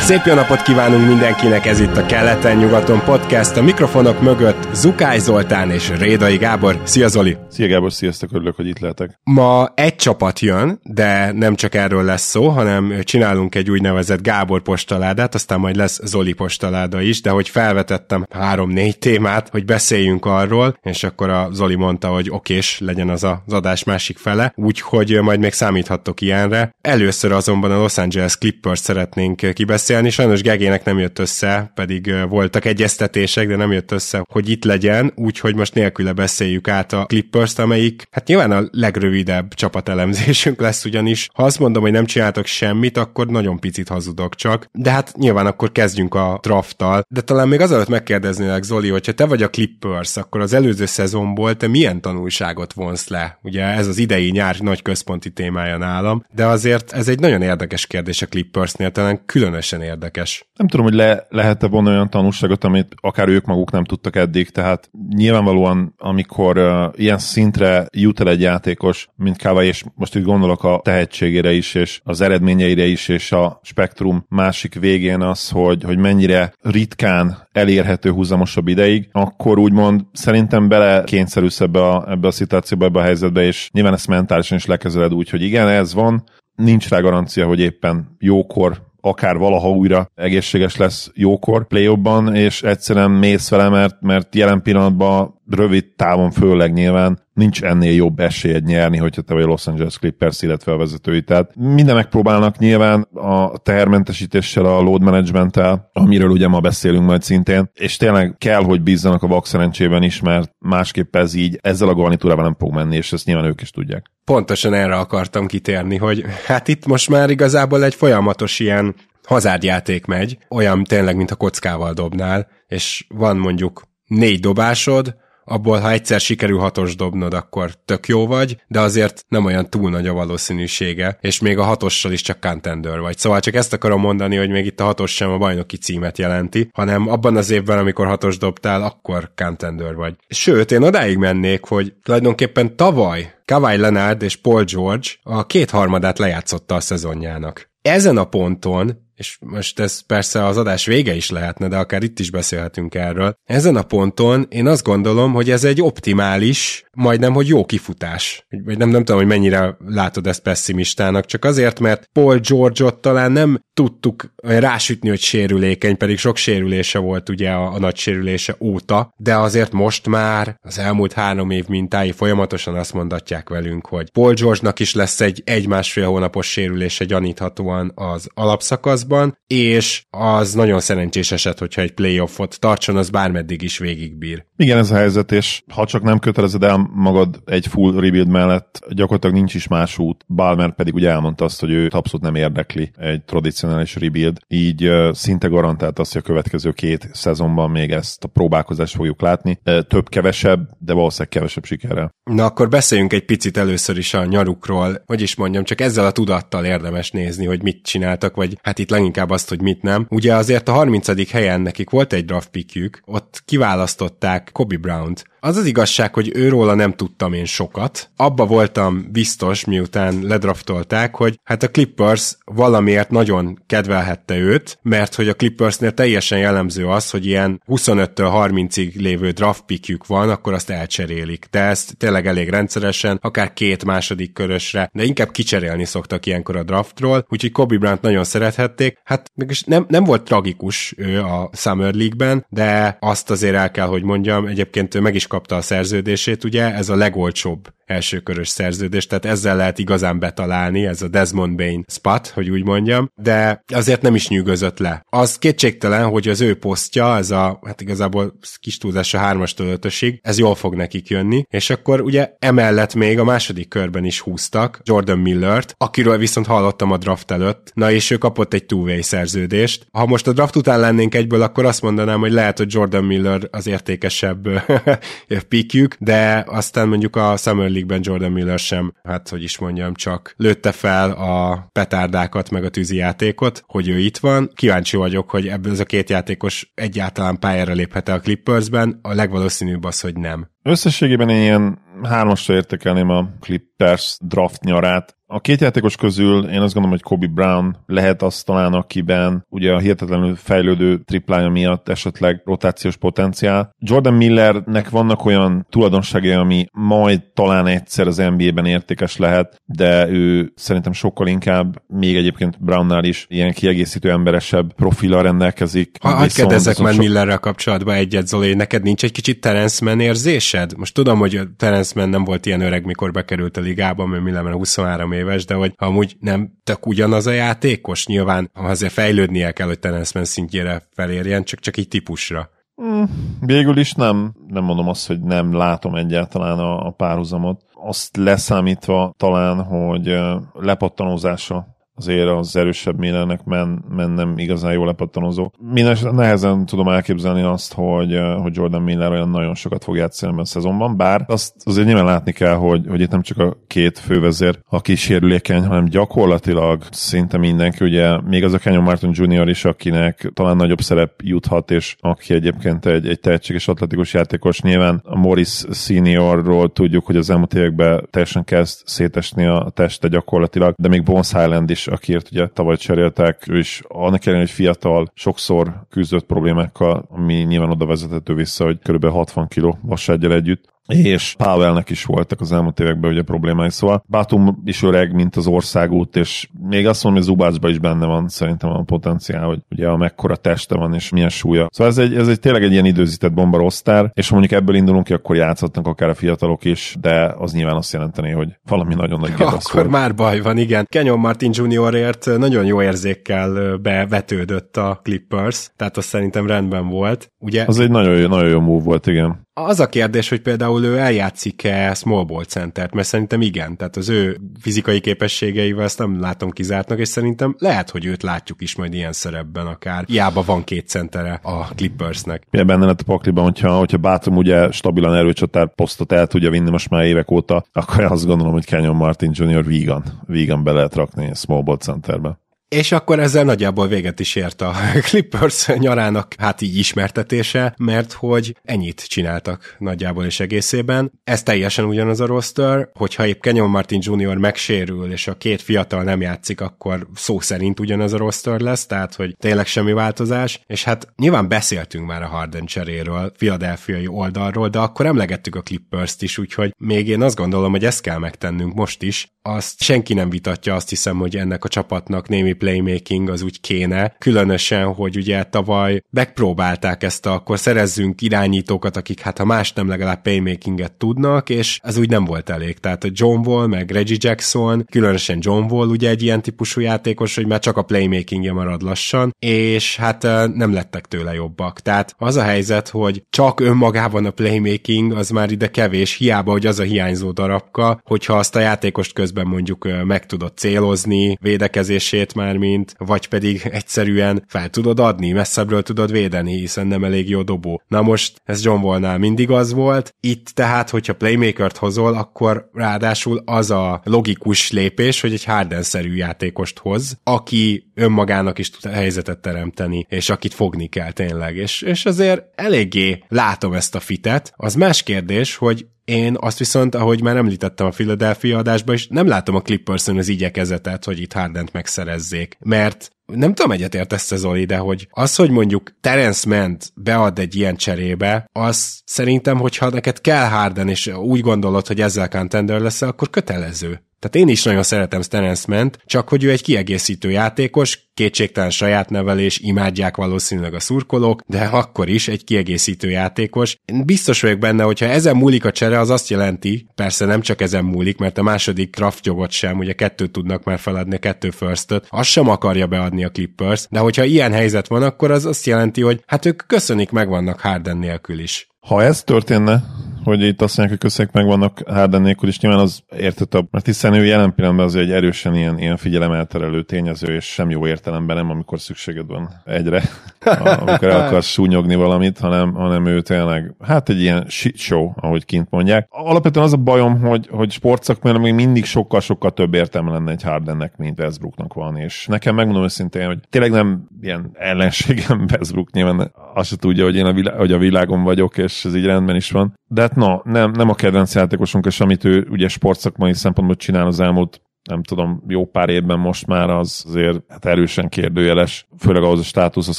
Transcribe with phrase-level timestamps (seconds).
[0.00, 3.56] Szép jó napot kívánunk mindenkinek, ez itt a Keleten-nyugaton podcast.
[3.56, 6.80] A mikrofonok mögött Zukály Zoltán és Rédai Gábor.
[6.84, 7.36] Szia Zoli!
[7.48, 9.20] Szia Gábor, sziasztok, örülök, hogy itt lehetek.
[9.22, 14.62] Ma egy csapat jön, de nem csak erről lesz szó, hanem csinálunk egy úgynevezett Gábor
[14.62, 20.78] postaládát, aztán majd lesz Zoli postaláda is, de hogy felvetettem három-négy témát, hogy beszéljünk arról,
[20.82, 25.40] és akkor a Zoli mondta, hogy okés legyen az az adás másik fele, úgyhogy majd
[25.40, 26.74] még számíthattok ilyenre.
[26.80, 32.64] Először azonban a Los Angeles Clippers szeretnénk kibeszélni, sajnos Gegének nem jött össze, pedig voltak
[32.64, 37.50] egyeztetések, de nem jött össze, hogy itt legyen, úgyhogy most nélküle beszéljük át a Clippers
[37.50, 41.28] Spurs-t, amelyik hát nyilván a legrövidebb csapatelemzésünk lesz ugyanis.
[41.32, 44.66] Ha azt mondom, hogy nem csináltok semmit, akkor nagyon picit hazudok csak.
[44.72, 47.04] De hát nyilván akkor kezdjünk a drafttal.
[47.08, 51.56] De talán még azelőtt megkérdeznélek, Zoli, hogyha te vagy a Clippers, akkor az előző szezonból
[51.56, 53.38] te milyen tanulságot vonsz le?
[53.42, 57.86] Ugye ez az idei nyár nagy központi témája nálam, de azért ez egy nagyon érdekes
[57.86, 60.48] kérdés a Clippersnél, talán különösen érdekes.
[60.56, 64.50] Nem tudom, hogy le, lehet-e vonni olyan tanulságot, amit akár ők maguk nem tudtak eddig,
[64.50, 70.24] tehát nyilvánvalóan, amikor uh, ilyen szintre jut el egy játékos, mint Kava, és most itt
[70.24, 75.82] gondolok a tehetségére is, és az eredményeire is, és a spektrum másik végén az, hogy,
[75.82, 82.30] hogy mennyire ritkán elérhető húzamosabb ideig, akkor úgymond szerintem bele kényszerülsz ebbe a, ebbe a
[82.30, 86.24] szituációba, ebbe a helyzetbe, és nyilván ezt mentálisan is lekezeled úgy, hogy igen, ez van,
[86.54, 91.98] nincs rá garancia, hogy éppen jókor akár valaha újra egészséges lesz jókor play
[92.32, 98.20] és egyszerűen mész vele, mert, mert jelen pillanatban rövid távon főleg nyilván nincs ennél jobb
[98.20, 101.22] esélyed nyerni, hogyha te vagy a Los Angeles Clippers, illetve a vezetői.
[101.22, 107.70] Tehát minden megpróbálnak nyilván a tehermentesítéssel, a load managementtel, amiről ugye ma beszélünk majd szintén,
[107.74, 111.94] és tényleg kell, hogy bízzanak a vak szerencsében is, mert másképp ez így ezzel a
[111.94, 114.06] garnitúrával nem fog menni, és ezt nyilván ők is tudják.
[114.24, 118.94] Pontosan erre akartam kitérni, hogy hát itt most már igazából egy folyamatos ilyen
[119.26, 125.14] hazárdjáték megy, olyan tényleg, mint a kockával dobnál, és van mondjuk négy dobásod,
[125.50, 129.90] abból ha egyszer sikerül hatos dobnod, akkor tök jó vagy, de azért nem olyan túl
[129.90, 133.18] nagy a valószínűsége, és még a hatossal is csak contender vagy.
[133.18, 136.70] Szóval csak ezt akarom mondani, hogy még itt a hatos sem a bajnoki címet jelenti,
[136.72, 140.14] hanem abban az évben, amikor hatos dobtál, akkor contender vagy.
[140.28, 146.74] Sőt, én odáig mennék, hogy tulajdonképpen tavaly Kawhi Leonard és Paul George a kétharmadát lejátszotta
[146.74, 147.70] a szezonjának.
[147.82, 152.18] Ezen a ponton és most ez persze az adás vége is lehetne, de akár itt
[152.18, 153.34] is beszélhetünk erről.
[153.44, 158.46] Ezen a ponton én azt gondolom, hogy ez egy optimális, majdnem, hogy jó kifutás.
[158.64, 163.32] Vagy nem, nem tudom, hogy mennyire látod ezt pessimistának, csak azért, mert Paul George-ot talán
[163.32, 169.14] nem tudtuk rásütni, hogy sérülékeny, pedig sok sérülése volt ugye a, a nagy sérülése óta,
[169.16, 174.34] de azért most már az elmúlt három év mintái folyamatosan azt mondatják velünk, hogy Paul
[174.34, 179.09] George-nak is lesz egy egy-másfél hónapos sérülése gyaníthatóan az alapszakaszban,
[179.46, 184.44] és az nagyon szerencsés eset, hogyha egy playoffot tartson, az bármeddig is végigbír.
[184.56, 188.80] Igen, ez a helyzet, és ha csak nem kötelezed el magad egy full rebuild mellett,
[188.90, 190.24] gyakorlatilag nincs is más út.
[190.28, 195.12] Balmer pedig ugye elmondta azt, hogy ő abszolút nem érdekli egy tradicionális rebuild, így uh,
[195.12, 199.60] szinte garantált azt, hogy a következő két szezonban még ezt a próbálkozást fogjuk látni.
[199.64, 202.14] Uh, több-kevesebb, de valószínűleg kevesebb sikerrel.
[202.30, 206.12] Na akkor beszéljünk egy picit először is a nyarukról, hogy is mondjam, csak ezzel a
[206.12, 210.06] tudattal érdemes nézni, hogy mit csináltak, vagy hát itt leginkább azt, hogy mit nem.
[210.10, 211.30] Ugye azért a 30.
[211.30, 216.74] helyen nekik volt egy draft pickjük, ott kiválasztották Kobe Brown-t, az az igazság, hogy őróla
[216.74, 218.10] nem tudtam én sokat.
[218.16, 225.28] Abba voltam biztos, miután ledraftolták, hogy hát a Clippers valamiért nagyon kedvelhette őt, mert hogy
[225.28, 230.70] a Clippersnél teljesen jellemző az, hogy ilyen 25-től 30-ig lévő draft pickjük van, akkor azt
[230.70, 231.46] elcserélik.
[231.50, 236.62] De ezt tényleg elég rendszeresen, akár két második körösre, de inkább kicserélni szoktak ilyenkor a
[236.62, 238.98] draftról, úgyhogy Kobe Bryant nagyon szerethették.
[239.04, 243.86] Hát mégis nem, nem volt tragikus ő a Summer League-ben, de azt azért el kell,
[243.86, 249.06] hogy mondjam, egyébként ő meg is kapta a szerződését, ugye, ez a legolcsóbb elsőkörös szerződés,
[249.06, 254.02] tehát ezzel lehet igazán betalálni, ez a Desmond Bain spot, hogy úgy mondjam, de azért
[254.02, 255.04] nem is nyűgözött le.
[255.10, 260.18] Az kétségtelen, hogy az ő posztja, ez a, hát igazából kis túlzás a hármastól ötösig,
[260.22, 264.80] ez jól fog nekik jönni, és akkor ugye emellett még a második körben is húztak
[264.84, 269.86] Jordan Millert, akiről viszont hallottam a draft előtt, na és ő kapott egy two-way szerződést.
[269.92, 273.40] Ha most a draft után lennénk egyből, akkor azt mondanám, hogy lehet, hogy Jordan Miller
[273.50, 274.48] az értékesebb
[275.48, 280.34] pikjük, de aztán mondjuk a Summer League-ben Jordan Miller sem, hát hogy is mondjam, csak
[280.36, 284.50] lőtte fel a petárdákat meg a tűzijátékot, hogy ő itt van.
[284.54, 288.98] Kíváncsi vagyok, hogy ebből ez a két játékos egyáltalán pályára léphet a Clippersben.
[289.02, 290.48] A legvalószínűbb az, hogy nem.
[290.62, 295.18] Összességében ilyen hármasra értékelném a Clippers draft nyarát.
[295.32, 299.72] A két játékos közül én azt gondolom, hogy Kobe Brown lehet az talán, akiben ugye
[299.72, 303.74] a hihetetlenül fejlődő triplája miatt esetleg rotációs potenciál.
[303.78, 310.52] Jordan Millernek vannak olyan tulajdonságai, ami majd talán egyszer az NBA-ben értékes lehet, de ő
[310.54, 315.96] szerintem sokkal inkább, még egyébként Brownnál is ilyen kiegészítő emberesebb profila rendelkezik.
[316.00, 317.00] Ha, hogy kérdezzek már so...
[317.00, 320.76] Millerrel kapcsolatban egyet, Zoli, neked nincs egy kicsit Terence Mann érzésed?
[320.76, 324.52] Most tudom, hogy Terence Mann nem volt ilyen öreg, mikor bekerült a ligába, mert Miller
[324.52, 329.78] 23 éves, de hogy amúgy nem tök ugyanaz a játékos, nyilván azért fejlődnie kell, hogy
[329.78, 332.50] Terence szintjére felérjen, csak, csak így típusra.
[332.82, 333.02] Mm,
[333.40, 337.62] végül is nem, nem mondom azt, hogy nem látom egyáltalán a, a párhuzamot.
[337.74, 340.18] Azt leszámítva talán, hogy
[340.52, 345.50] lepattanózása azért az erősebb Millernek men, men nem igazán jó lepattanozó.
[345.72, 350.44] Minden nehezen tudom elképzelni azt, hogy, hogy Jordan Miller olyan nagyon sokat fog játszani a
[350.44, 354.58] szezonban, bár azt azért nyilván látni kell, hogy, hogy itt nem csak a két fővezér,
[354.68, 359.48] aki sérülékeny, hanem gyakorlatilag szinte mindenki, ugye még az a Kenyon Martin Jr.
[359.48, 364.60] is, akinek talán nagyobb szerep juthat, és aki egyébként egy, egy tehetséges atletikus játékos.
[364.60, 370.74] Nyilván a Morris Seniorról tudjuk, hogy az elmúlt években teljesen kezd szétesni a teste gyakorlatilag,
[370.78, 375.10] de még Bones Highland is akiért ugye tavaly cseréltek, ő is annak ellenére, hogy fiatal,
[375.14, 379.06] sokszor küzdött problémákkal, ami nyilván oda vezethető vissza, hogy kb.
[379.06, 384.62] 60 kg vasárgyal együtt és Powellnek is voltak az elmúlt években ugye problémái, szóval Batum
[384.64, 388.70] is öreg, mint az országút, és még azt mondom, hogy Zubácsban is benne van szerintem
[388.70, 391.68] a potenciál, hogy ugye a mekkora teste van, és milyen súlya.
[391.70, 394.76] Szóval ez egy, ez egy tényleg egy ilyen időzített bomba roster, és ha mondjuk ebből
[394.76, 398.94] indulunk ki, akkor játszhatnak akár a fiatalok is, de az nyilván azt jelenteni, hogy valami
[398.94, 399.88] nagyon nagy Akkor volt.
[399.88, 400.86] már baj van, igen.
[400.88, 407.32] Kenyon Martin Juniorért nagyon jó érzékkel bevetődött a Clippers, tehát az szerintem rendben volt.
[407.38, 407.64] Ugye?
[407.66, 409.48] Az egy nagyon, nagyon jó move volt, igen.
[409.52, 414.08] Az a kérdés, hogy például ő eljátszik-e small ball centert, mert szerintem igen, tehát az
[414.08, 418.94] ő fizikai képességeivel ezt nem látom kizártnak, és szerintem lehet, hogy őt látjuk is majd
[418.94, 420.04] ilyen szerepben akár.
[420.06, 422.42] Hiába van két centere a Clippersnek.
[422.50, 426.70] Milyen benne lett a pakliban, hogyha, hogyha Bátum ugye stabilan erőcsatár posztot el tudja vinni
[426.70, 429.64] most már évek óta, akkor azt gondolom, hogy Kenyon Martin Jr.
[429.64, 432.38] vegan, vegan be lehet rakni small ball centerbe.
[432.70, 434.74] És akkor ezzel nagyjából véget is ért a
[435.08, 441.12] Clippers nyarának hát így ismertetése, mert hogy ennyit csináltak nagyjából és egészében.
[441.24, 444.36] Ez teljesen ugyanaz a roster, hogyha épp Kenyon Martin Jr.
[444.36, 449.14] megsérül, és a két fiatal nem játszik, akkor szó szerint ugyanaz a roster lesz, tehát
[449.14, 450.60] hogy tényleg semmi változás.
[450.66, 456.22] És hát nyilván beszéltünk már a Harden cseréről, filadelfiai oldalról, de akkor emlegettük a Clippers-t
[456.22, 459.28] is, úgyhogy még én azt gondolom, hogy ezt kell megtennünk most is.
[459.42, 464.14] Azt senki nem vitatja, azt hiszem, hogy ennek a csapatnak némi playmaking az úgy kéne,
[464.18, 469.88] különösen, hogy ugye tavaly megpróbálták ezt a, akkor szerezzünk irányítókat, akik hát ha más nem
[469.88, 472.78] legalább playmakinget tudnak, és ez úgy nem volt elég.
[472.78, 477.46] Tehát John Wall, meg Reggie Jackson, különösen John Wall ugye egy ilyen típusú játékos, hogy
[477.46, 480.22] már csak a playmakingje marad lassan, és hát
[480.54, 481.80] nem lettek tőle jobbak.
[481.80, 486.66] Tehát az a helyzet, hogy csak önmagában a playmaking az már ide kevés, hiába, hogy
[486.66, 492.49] az a hiányzó darabka, hogyha azt a játékost közben mondjuk meg tudod célozni, védekezését már
[492.56, 497.82] mint, vagy pedig egyszerűen fel tudod adni, messzebbről tudod védeni, hiszen nem elég jó dobó.
[497.88, 503.42] Na most ez John Wallnál mindig az volt, itt tehát, hogyha playmakert hozol, akkor ráadásul
[503.44, 510.06] az a logikus lépés, hogy egy Harden-szerű játékost hoz, aki önmagának is tud helyzetet teremteni,
[510.08, 511.56] és akit fogni kell tényleg.
[511.56, 514.52] És, és azért eléggé látom ezt a fitet.
[514.56, 519.26] Az más kérdés, hogy én azt viszont, ahogy már említettem a Philadelphia adásban is, nem
[519.26, 522.56] látom a Clipperson az igyekezetet, hogy itt Hardent megszerezzék.
[522.58, 527.54] Mert nem tudom egyetért ezt Zoli, de hogy az, hogy mondjuk Terence Ment bead egy
[527.54, 533.02] ilyen cserébe, az szerintem, hogyha neked kell Harden, és úgy gondolod, hogy ezzel contender lesz,
[533.02, 534.02] akkor kötelező.
[534.20, 539.58] Tehát én is nagyon szeretem Terence csak hogy ő egy kiegészítő játékos, kétségtelen saját nevelés,
[539.58, 543.76] imádják valószínűleg a szurkolók, de akkor is egy kiegészítő játékos.
[543.84, 547.60] Én biztos vagyok benne, hogyha ezen múlik a csere, az azt jelenti, persze nem csak
[547.60, 552.28] ezen múlik, mert a második jogot sem, ugye kettőt tudnak már feladni, kettő firstöt, azt
[552.28, 556.22] sem akarja beadni a Clippers, de hogyha ilyen helyzet van, akkor az azt jelenti, hogy
[556.26, 558.68] hát ők köszönik meg vannak Harden nélkül is.
[558.86, 559.82] Ha ez történne,
[560.24, 563.86] hogy itt azt mondják, hogy köszönjük meg vannak Harden nélkül, és nyilván az értető, mert
[563.86, 568.36] hiszen ő jelen pillanatban az egy erősen ilyen, ilyen figyelemelterelő tényező, és sem jó értelemben
[568.36, 570.02] nem, amikor szükséged van egyre,
[570.80, 575.44] amikor el akarsz súnyogni valamit, hanem, hanem ő tényleg, hát egy ilyen shit show, ahogy
[575.44, 576.06] kint mondják.
[576.10, 580.96] Alapvetően az a bajom, hogy, hogy sportszakmában még mindig sokkal-sokkal több értelme lenne egy Hardennek,
[580.96, 586.68] mint Westbrooknak van, és nekem megmondom őszintén, hogy tényleg nem ilyen ellenségem Westbrook, nyilván azt
[586.68, 589.50] se tudja, hogy én a, világ, hogy a világon vagyok, és ez így rendben is
[589.50, 589.78] van.
[589.92, 594.06] De hát na, nem, nem a kedvenc játékosunk, és amit ő ugye sportszakmai szempontból csinál
[594.06, 599.22] az elmúlt nem tudom, jó pár évben most már az azért hát erősen kérdőjeles, főleg
[599.22, 599.98] ahhoz a státuszhoz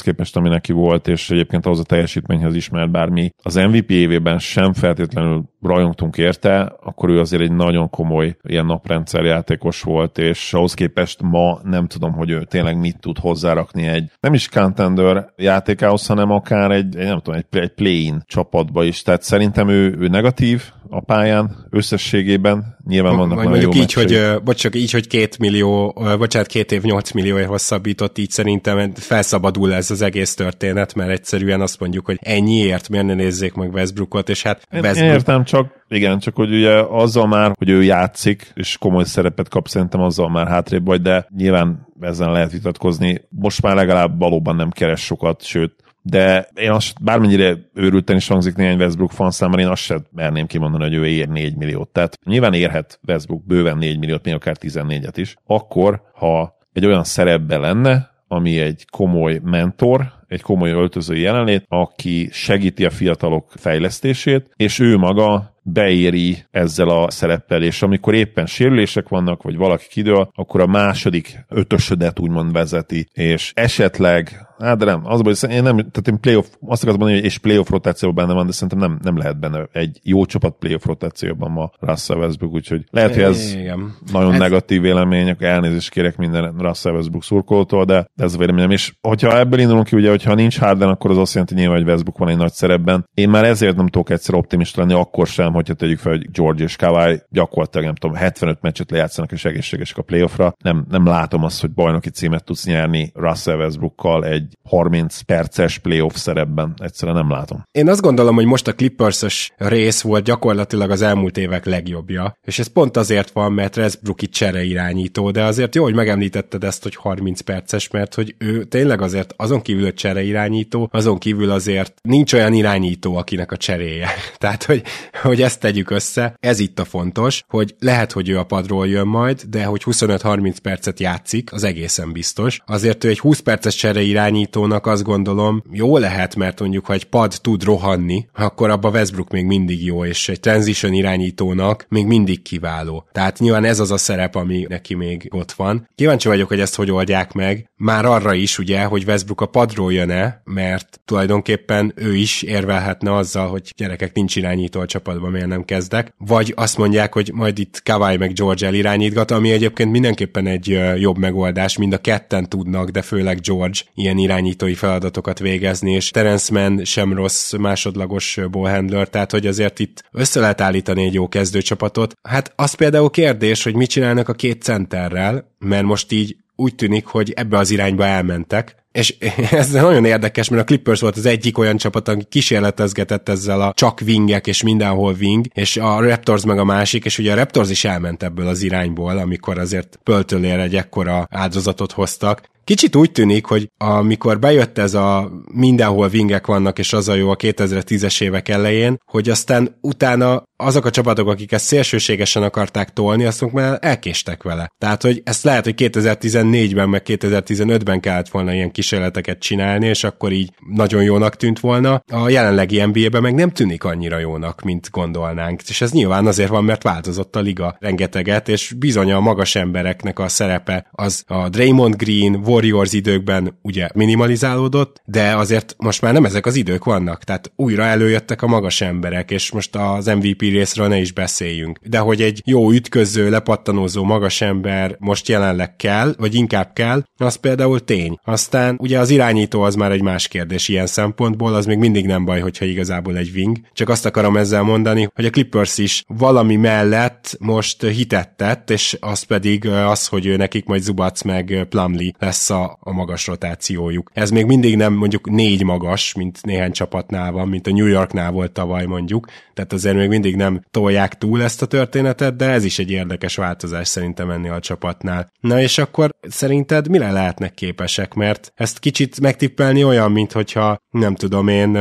[0.00, 3.30] képest, ami neki volt, és egyébként ahhoz a teljesítményhez ismert bármi.
[3.42, 9.24] Az MVP évében sem feltétlenül rajongtunk érte, akkor ő azért egy nagyon komoly ilyen naprendszer
[9.24, 14.10] játékos volt, és ahhoz képest ma nem tudom, hogy ő tényleg mit tud hozzárakni egy
[14.20, 19.02] nem is contender játékához, hanem akár egy, egy nem tudom, egy, egy play-in csapatba is.
[19.02, 20.62] Tehát szerintem ő, ő negatív,
[20.94, 22.76] a pályán összességében.
[22.86, 26.72] Nyilván vannak vagy mondjuk jó így, hogy, vagy csak így, hogy két millió, bocsánat, két
[26.72, 32.06] év nyolc milliója hosszabbított, így szerintem felszabadul ez az egész történet, mert egyszerűen azt mondjuk,
[32.06, 34.96] hogy ennyiért miért ne nézzék meg Westbrookot, és hát Westbrook...
[34.96, 39.48] Én értem, csak igen, csak hogy ugye azzal már, hogy ő játszik, és komoly szerepet
[39.48, 43.20] kap, szerintem azzal már hátrébb vagy, de nyilván ezen lehet vitatkozni.
[43.28, 48.54] Most már legalább valóban nem keres sokat, sőt, de én azt, bármennyire őrülten is hangzik
[48.54, 51.88] néhány Westbrook fan számára, én azt sem merném kimondani, hogy ő ér 4 milliót.
[51.88, 57.04] Tehát nyilván érhet Westbrook bőven 4 milliót, még akár 14-et is, akkor, ha egy olyan
[57.04, 64.50] szerepben lenne, ami egy komoly mentor, egy komoly öltözői jelenlét, aki segíti a fiatalok fejlesztését,
[64.56, 70.30] és ő maga beéri ezzel a szereppel, és amikor éppen sérülések vannak, vagy valaki kidől,
[70.34, 75.76] akkor a második ötösödet úgymond vezeti, és esetleg Hát de nem, az hogy én nem,
[75.76, 78.98] tehát én playoff, azt akartam mondani, hogy és playoff rotációban benne van, de szerintem nem,
[79.02, 83.54] nem lehet benne egy jó csapat playoff rotációban ma Russell Westbrook, úgyhogy lehet, hogy ez
[83.54, 83.94] Igen.
[84.12, 84.38] nagyon ez...
[84.38, 88.70] negatív vélemények, elnézést kérek minden Russell Westbrook szurkolótól, de ez a véleményem.
[88.70, 91.82] És hogyha ebből indulunk ki, ugye, hogyha nincs Harden, akkor az azt jelenti, hogy nyilván,
[91.82, 93.08] hogy Westbrook van egy nagy szerepben.
[93.14, 96.62] Én már ezért nem tudok egyszer optimista lenni, akkor sem, hogyha tegyük fel, hogy George
[96.62, 100.54] és Kawhi gyakorlatilag nem tudom, 75 meccset lejátszanak és egészségesek a playoffra.
[100.58, 106.14] Nem, nem látom azt, hogy bajnoki címet tudsz nyerni Russell Westbrookkal egy 30 perces playoff
[106.14, 106.74] szerepben.
[106.76, 107.64] Egyszerűen nem látom.
[107.70, 112.58] Én azt gondolom, hogy most a Clippers-ös rész volt gyakorlatilag az elmúlt évek legjobbja, és
[112.58, 116.82] ez pont azért van, mert Westbrook itt csere irányító, de azért jó, hogy megemlítetted ezt,
[116.82, 121.50] hogy 30 perces, mert hogy ő tényleg azért azon kívül, hogy csere irányító, azon kívül
[121.50, 124.08] azért nincs olyan irányító, akinek a cseréje.
[124.42, 124.82] Tehát, hogy,
[125.22, 129.06] hogy ezt tegyük össze, ez itt a fontos, hogy lehet, hogy ő a padról jön
[129.06, 132.60] majd, de hogy 25-30 percet játszik, az egészen biztos.
[132.66, 136.92] Azért ő egy 20 perces csere irányító, irányítónak azt gondolom jó lehet, mert mondjuk, ha
[136.92, 142.06] egy pad tud rohanni, akkor abba Westbrook még mindig jó, és egy transition irányítónak még
[142.06, 143.04] mindig kiváló.
[143.12, 145.88] Tehát nyilván ez az a szerep, ami neki még ott van.
[145.94, 147.70] Kíváncsi vagyok, hogy ezt hogy oldják meg.
[147.76, 153.48] Már arra is ugye, hogy Westbrook a padról jön-e, mert tulajdonképpen ő is érvelhetne azzal,
[153.48, 156.14] hogy gyerekek nincs irányító a csapatban, miért nem kezdek.
[156.18, 161.18] Vagy azt mondják, hogy majd itt Kawai meg George elirányítgat, ami egyébként mindenképpen egy jobb
[161.18, 166.84] megoldás, mind a ketten tudnak, de főleg George ilyen irányítói feladatokat végezni, és Terence Mann
[166.84, 172.16] sem rossz másodlagos ballhandler, tehát hogy azért itt össze lehet állítani egy jó kezdőcsapatot.
[172.22, 177.06] Hát az például kérdés, hogy mit csinálnak a két centerrel, mert most így úgy tűnik,
[177.06, 179.14] hogy ebbe az irányba elmentek, és
[179.50, 183.72] ez nagyon érdekes, mert a Clippers volt az egyik olyan csapat, aki kísérletezgetett ezzel a
[183.74, 187.70] csak wingek, és mindenhol wing, és a Raptors meg a másik, és ugye a Raptors
[187.70, 193.46] is elment ebből az irányból, amikor azért pöltölér egy ekkora áldozatot hoztak, Kicsit úgy tűnik,
[193.46, 198.48] hogy amikor bejött ez a mindenhol vingek vannak, és az a jó a 2010-es évek
[198.48, 204.42] elején, hogy aztán utána azok a csapatok, akik ezt szélsőségesen akarták tolni, azt már elkéstek
[204.42, 204.72] vele.
[204.78, 210.32] Tehát, hogy ezt lehet, hogy 2014-ben, meg 2015-ben kellett volna ilyen kísérleteket csinálni, és akkor
[210.32, 212.02] így nagyon jónak tűnt volna.
[212.12, 215.60] A jelenlegi NBA-ben meg nem tűnik annyira jónak, mint gondolnánk.
[215.68, 220.18] És ez nyilván azért van, mert változott a liga rengeteget, és bizony a magas embereknek
[220.18, 226.24] a szerepe az a Draymond Green, Warriors időkben ugye minimalizálódott, de azért most már nem
[226.24, 230.88] ezek az idők vannak, tehát újra előjöttek a magas emberek, és most az MVP részről
[230.88, 231.78] ne is beszéljünk.
[231.82, 237.34] De hogy egy jó ütköző, lepattanózó magas ember most jelenleg kell, vagy inkább kell, az
[237.34, 238.18] például tény.
[238.24, 242.24] Aztán ugye az irányító az már egy más kérdés ilyen szempontból, az még mindig nem
[242.24, 243.58] baj, hogyha igazából egy wing.
[243.72, 248.40] Csak azt akarom ezzel mondani, hogy a Clippers is valami mellett most hitet
[248.70, 253.26] és az pedig az, hogy ő nekik majd Zubac meg Plumlee lesz lesz a, magas
[253.26, 254.10] rotációjuk.
[254.12, 258.30] Ez még mindig nem mondjuk négy magas, mint néhány csapatnál van, mint a New Yorknál
[258.30, 262.64] volt tavaly mondjuk, tehát azért még mindig nem tolják túl ezt a történetet, de ez
[262.64, 265.32] is egy érdekes változás szerintem ennél a csapatnál.
[265.40, 271.14] Na és akkor szerinted mire lehetnek képesek, mert ezt kicsit megtippelni olyan, mint hogyha nem
[271.14, 271.78] tudom én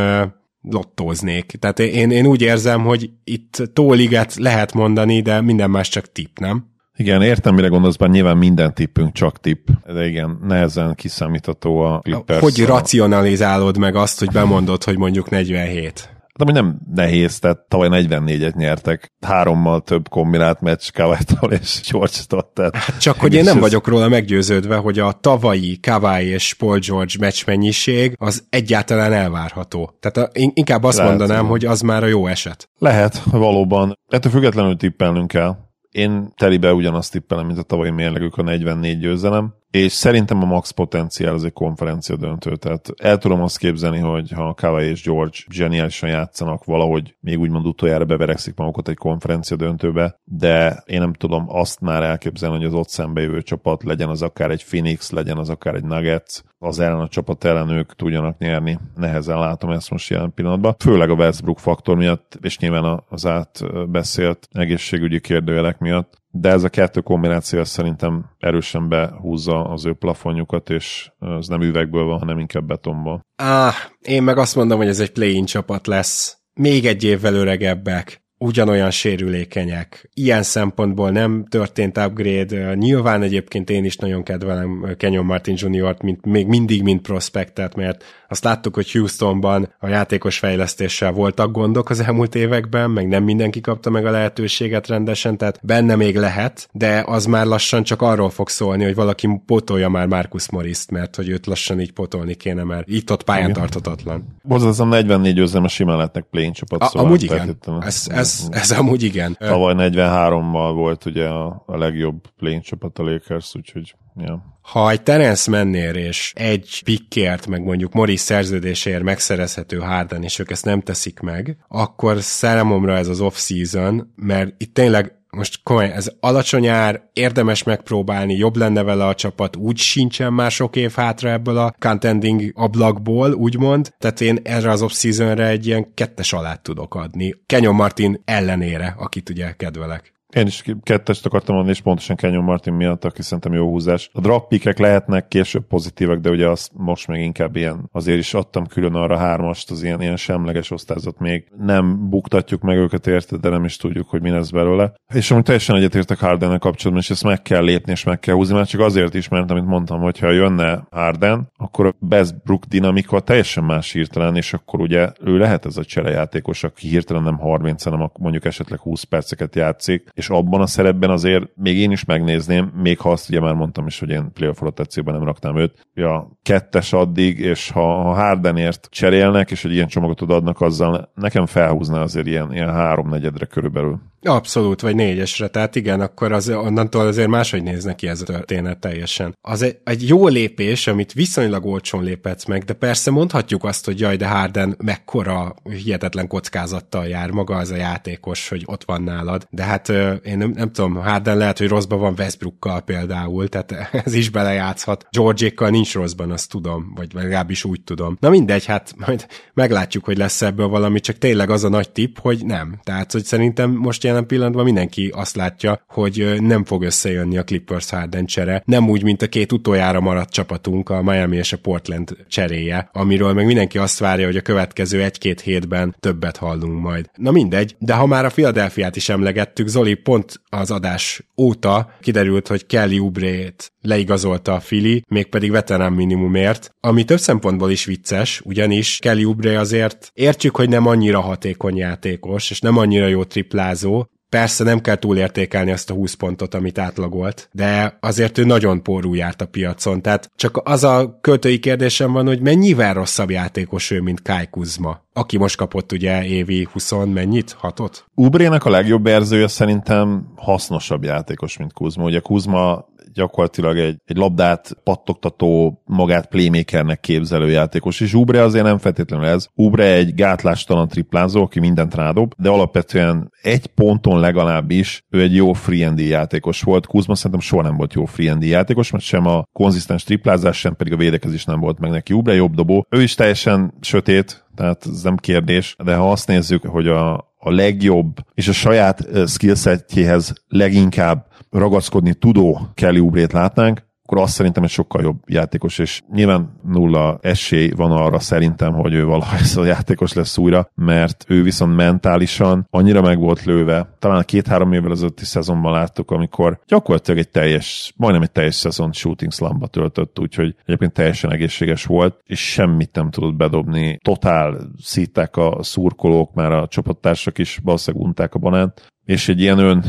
[0.62, 1.46] lottóznék.
[1.60, 6.38] Tehát én, én úgy érzem, hogy itt tóliget lehet mondani, de minden más csak tipp,
[6.40, 6.71] nem?
[7.02, 12.00] Igen, értem, mire gondolsz, bár nyilván minden tippünk csak tipp, de igen, nehezen kiszámítható a
[12.00, 12.40] Clippers.
[12.40, 16.10] Hogy racionalizálod meg azt, hogy bemondod, hogy mondjuk 47?
[16.36, 21.18] De ami nem nehéz, tehát tavaly 44-et nyertek, hárommal több kombinált meccs kawhi
[21.50, 23.62] és george Tehát hát csak hogy én nem ez...
[23.62, 29.98] vagyok róla meggyőződve, hogy a tavalyi Kawhi és Paul George meccs mennyiség az egyáltalán elvárható.
[30.00, 32.70] Tehát a, inkább azt Lehet, mondanám, hogy az már a jó eset.
[32.78, 34.00] Lehet, valóban.
[34.08, 35.70] Ettől függetlenül tippelnünk kell.
[35.92, 40.72] Én telibe ugyanazt tippelem, mint a tavalyi mérlegük a 44 győzelem és szerintem a max
[40.72, 45.38] potenciál az egy konferencia döntő, tehát el tudom azt képzelni, hogy ha Kawai és George
[45.50, 51.46] zseniálisan játszanak, valahogy még úgymond utoljára beverekszik magukat egy konferencia döntőbe, de én nem tudom
[51.48, 55.38] azt már elképzelni, hogy az ott szembe jövő csapat legyen az akár egy Phoenix, legyen
[55.38, 58.80] az akár egy Nuggets, az ellen a csapat ellen ők tudjanak nyerni.
[58.96, 60.76] Nehezen látom ezt most jelen pillanatban.
[60.80, 66.70] Főleg a Westbrook faktor miatt, és nyilván az átbeszélt egészségügyi kérdőjelek miatt de ez a
[66.70, 72.66] kettő kombináció szerintem erősen behúzza az ő plafonjukat, és ez nem üvegből van, hanem inkább
[72.66, 73.26] betonból.
[73.36, 76.38] Ah, én meg azt mondom, hogy ez egy play-in csapat lesz.
[76.54, 80.10] Még egy évvel öregebbek ugyanolyan sérülékenyek.
[80.14, 82.74] Ilyen szempontból nem történt upgrade.
[82.74, 88.04] Nyilván egyébként én is nagyon kedvelem Kenyon Martin Jr.-t, mint, még mindig, mint prospektet, mert
[88.32, 93.62] azt láttuk, hogy Houstonban a játékos fejlesztéssel voltak gondok az elmúlt években, meg nem mindenki
[93.62, 98.30] kapta meg a lehetőséget rendesen, tehát benne még lehet, de az már lassan csak arról
[98.30, 102.64] fog szólni, hogy valaki potolja már Marcus Morris-t, mert hogy őt lassan így potolni kéne,
[102.64, 104.24] mert itt-ott pályán tartatatlan.
[104.44, 106.82] Borzasztom 44 győzelme simán lehetnek play csapat.
[106.82, 107.58] A, szóval amúgy igen.
[107.82, 109.38] Ez, ez ez, ez amúgy igen.
[109.40, 114.60] Tavaly 43-mal volt ugye a, a legjobb playing csapat a Lakers, úgyhogy ja.
[114.62, 120.52] Ha egy Terence mennél és egy pickért, meg mondjuk Morris szerződéséért megszerezhető Harden, és ők
[120.52, 126.12] ezt nem teszik meg, akkor számomra ez az off-season, mert itt tényleg most komoly, ez
[126.20, 131.30] alacsony ár, érdemes megpróbálni, jobb lenne vele a csapat, úgy sincsen már sok év hátra
[131.30, 135.04] ebből a contending ablakból, úgymond, tehát én erre az off
[135.38, 137.36] egy ilyen kettes alát tudok adni.
[137.46, 140.14] Kenyon Martin ellenére, akit ugye kedvelek.
[140.36, 144.10] Én is kettest akartam mondani, és pontosan Kenyon Martin miatt, aki szerintem jó húzás.
[144.14, 148.68] A drappikek lehetnek később pozitívak, de ugye azt most még inkább ilyen, azért is adtam
[148.68, 153.50] külön arra hármast, az ilyen, ilyen semleges osztázat még nem buktatjuk meg őket érte, de
[153.50, 154.94] nem is tudjuk, hogy mi lesz belőle.
[155.14, 158.56] És amúgy teljesen egyetértek Hardennel kapcsolatban, és ezt meg kell lépni, és meg kell húzni,
[158.56, 163.20] mert csak azért is, mert amit mondtam, hogy ha jönne Harden, akkor a Westbrook dinamika
[163.20, 167.84] teljesen más hirtelen, és akkor ugye ő lehet ez a cserejátékos, aki hirtelen nem 30,
[167.84, 172.72] hanem mondjuk esetleg 20 perceket játszik, és abban a szerepben azért még én is megnézném,
[172.76, 175.88] még ha azt ugye már mondtam is, hogy én playoff rotációban nem raknám őt.
[175.94, 181.46] Ja, kettes addig, és ha, ha Hardenért cserélnek, és egy ilyen csomagot adnak azzal, nekem
[181.46, 184.00] felhúzná azért ilyen, ilyen háromnegyedre körülbelül.
[184.22, 188.80] Abszolút, vagy négyesre, tehát igen, akkor az, onnantól azért máshogy néznek ki ez a történet
[188.80, 189.38] teljesen.
[189.42, 194.00] Az egy, egy jó lépés, amit viszonylag olcsón léphetsz meg, de persze mondhatjuk azt, hogy
[194.00, 199.48] jaj, de Harden mekkora hihetetlen kockázattal jár maga az a játékos, hogy ott van nálad.
[199.50, 199.90] De hát
[200.24, 205.08] én nem, nem tudom, Harden lehet, hogy rosszban van Westbrookkal például, tehát ez is belejátszhat.
[205.10, 208.18] Georgékkal nincs rosszban, azt tudom, vagy legalábbis úgy tudom.
[208.20, 212.18] Na mindegy, hát majd meglátjuk, hogy lesz ebből valami, csak tényleg az a nagy tipp,
[212.18, 212.80] hogy nem.
[212.84, 217.90] Tehát, hogy szerintem most jelen pillanatban mindenki azt látja, hogy nem fog összejönni a Clippers
[217.90, 218.64] Harden csere.
[218.66, 223.34] Nem úgy, mint a két utoljára maradt csapatunk, a Miami és a Portland cseréje, amiről
[223.34, 227.10] meg mindenki azt várja, hogy a következő egy-két hétben többet hallunk majd.
[227.16, 232.48] Na mindegy, de ha már a Philadelphia-t is emlegettük, Zoli pont az adás óta kiderült,
[232.48, 238.98] hogy Kelly Oubre-t leigazolta a Fili, mégpedig veterán minimumért, ami több szempontból is vicces, ugyanis
[239.02, 244.01] Kelly Oubre azért értjük, hogy nem annyira hatékony játékos, és nem annyira jó triplázó,
[244.32, 249.14] Persze nem kell túlértékelni azt a 20 pontot, amit átlagolt, de azért ő nagyon porú
[249.14, 254.02] járt a piacon, tehát csak az a költői kérdésem van, hogy mennyivel rosszabb játékos ő,
[254.02, 257.52] mint Kai Kuzma, aki most kapott ugye évi 20 mennyit?
[257.52, 258.06] Hatot?
[258.16, 262.04] Ubrének a legjobb érzője szerintem hasznosabb játékos, mint Kuzma.
[262.04, 268.78] Ugye Kuzma gyakorlatilag egy, egy labdát pattogtató, magát playmakernek képzelő játékos, és Ubre azért nem
[268.78, 269.48] feltétlenül ez.
[269.56, 275.54] Ubre egy gátlástalan triplázó, aki mindent rádob, de alapvetően egy ponton legalábbis ő egy jó
[275.54, 276.86] free játékos volt.
[276.86, 280.94] Kuzma szerintem soha nem volt jó free játékos, mert sem a konzisztens triplázás, sem pedig
[280.94, 282.14] a védekezés nem volt meg neki.
[282.14, 282.86] Ubre jobb dobó.
[282.90, 287.52] Ő is teljesen sötét, tehát ez nem kérdés, de ha azt nézzük, hogy a, a
[287.52, 294.70] legjobb és a saját skillsetjéhez leginkább ragaszkodni tudó Kelly Ubrét látnánk, akkor azt szerintem egy
[294.70, 299.08] sokkal jobb játékos, és nyilván nulla esély van arra szerintem, hogy ő
[299.56, 303.96] a játékos lesz újra, mert ő viszont mentálisan annyira meg volt lőve.
[304.00, 309.32] Talán két-három évvel ezelőtti szezonban láttuk, amikor gyakorlatilag egy teljes, majdnem egy teljes szezon shooting
[309.32, 314.00] slamba töltött, úgyhogy egyébként teljesen egészséges volt, és semmit nem tudott bedobni.
[314.04, 319.60] Totál szíták a szurkolók, már a csapattársak is valószínűleg unták a banánt, és egy ilyen
[319.60, 319.84] ön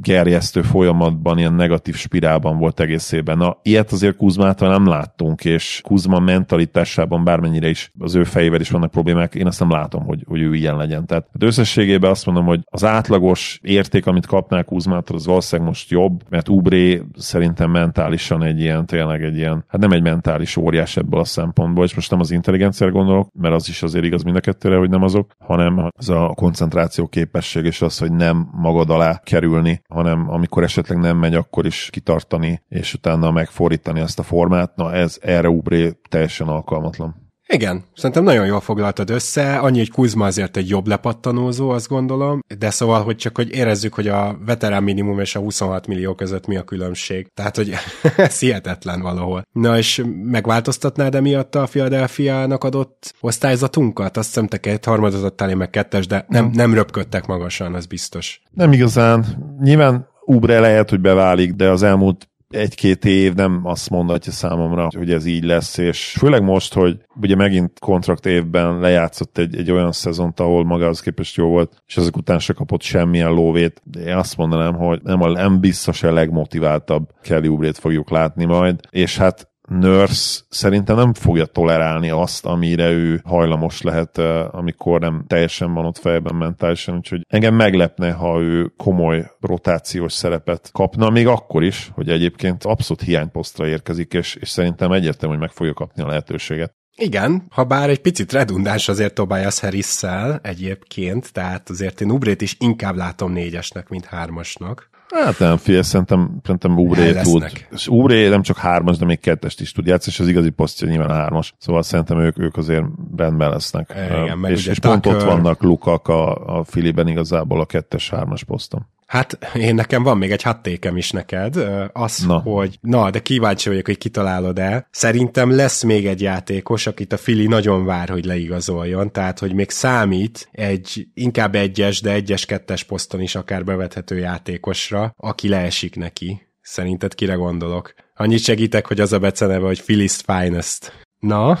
[0.00, 3.36] gerjesztő folyamatban, ilyen negatív spirálban volt egészében.
[3.36, 8.70] Na, ilyet azért Kuzmától nem láttunk, és Kuzma mentalitásában bármennyire is az ő fejével is
[8.70, 11.06] vannak problémák, én azt nem látom, hogy, hogy ő ilyen legyen.
[11.06, 15.90] Tehát hát összességében azt mondom, hogy az átlagos érték, amit kapnál Kuzmától, az valószínűleg most
[15.90, 20.96] jobb, mert Ubré szerintem mentálisan egy ilyen, tényleg egy ilyen, hát nem egy mentális óriás
[20.96, 24.36] ebből a szempontból, és most nem az intelligenciára gondolok, mert az is azért igaz mind
[24.36, 28.90] a kettőre, hogy nem azok, hanem az a koncentráció képesség, és az, hogy nem magad
[28.90, 34.22] alá kerülni, hanem amikor esetleg nem megy, akkor is kitartani, és utána megfordítani ezt a
[34.22, 34.76] formát.
[34.76, 37.27] Na ez erre Ubré teljesen alkalmatlan.
[37.52, 42.40] Igen, szerintem nagyon jól foglaltad össze, annyi, hogy Kuzma azért egy jobb lepattanózó, azt gondolom,
[42.58, 46.46] de szóval, hogy csak hogy érezzük, hogy a veterán minimum és a 26 millió között
[46.46, 47.28] mi a különbség.
[47.34, 47.74] Tehát, hogy
[48.16, 49.42] ez hihetetlen valahol.
[49.52, 54.16] Na és megváltoztatnád emiatt a Philadelphia-nak adott osztályzatunkat?
[54.16, 57.86] Azt hiszem, te két harmadot adtál, én meg kettes, de nem, nem röpködtek magasan, az
[57.86, 58.40] biztos.
[58.50, 59.24] Nem igazán.
[59.60, 65.10] Nyilván Ubre lehet, hogy beválik, de az elmúlt egy-két év nem azt mondatja számomra, hogy
[65.10, 69.92] ez így lesz, és főleg most, hogy ugye megint kontrakt évben lejátszott egy, egy olyan
[69.92, 73.82] szezont, ahol maga az képest jó volt, és ezek után se kapott semmilyen lóvét.
[73.84, 78.44] De én azt mondanám, hogy nem, a, nem biztos a legmotiváltabb Kelly Oubre-t fogjuk látni
[78.44, 84.18] majd, és hát Nurse szerintem nem fogja tolerálni azt, amire ő hajlamos lehet,
[84.50, 90.70] amikor nem teljesen van ott fejben mentálisan, úgyhogy engem meglepne, ha ő komoly rotációs szerepet
[90.72, 95.54] kapna, még akkor is, hogy egyébként abszolút hiányposztra érkezik, és, és szerintem egyértelmű, hogy meg
[95.54, 96.76] fogja kapni a lehetőséget.
[97.00, 100.02] Igen, ha bár egy picit redundáns azért Tobias harris
[100.42, 104.88] egyébként, tehát azért én Ubrét is inkább látom négyesnek, mint hármasnak.
[105.10, 107.44] Hát nem, figyelj, szerintem, szerintem Ubré tud.
[107.70, 110.88] És Ubré nem csak hármas, de még kettest is tud játszani, és az igazi posztja
[110.88, 111.54] nyilván a hármas.
[111.58, 112.84] Szóval szerintem ők, ők azért
[113.16, 113.94] rendben lesznek.
[114.22, 118.86] Igen, és, és pont ott vannak Lukak a, a Filiben igazából a kettes-hármas poszton.
[119.08, 121.56] Hát én nekem van még egy hattékem is neked,
[121.92, 122.38] az, na.
[122.38, 124.88] hogy na, de kíváncsi vagyok, hogy kitalálod el.
[124.90, 129.70] Szerintem lesz még egy játékos, akit a Fili nagyon vár, hogy leigazoljon, tehát hogy még
[129.70, 136.42] számít egy inkább egyes, de egyes-kettes poszton is akár bevethető játékosra, aki leesik neki.
[136.60, 137.94] Szerinted kire gondolok?
[138.14, 140.92] Annyit segítek, hogy az a beceneve, hogy Philly's Finest.
[141.18, 141.58] Na,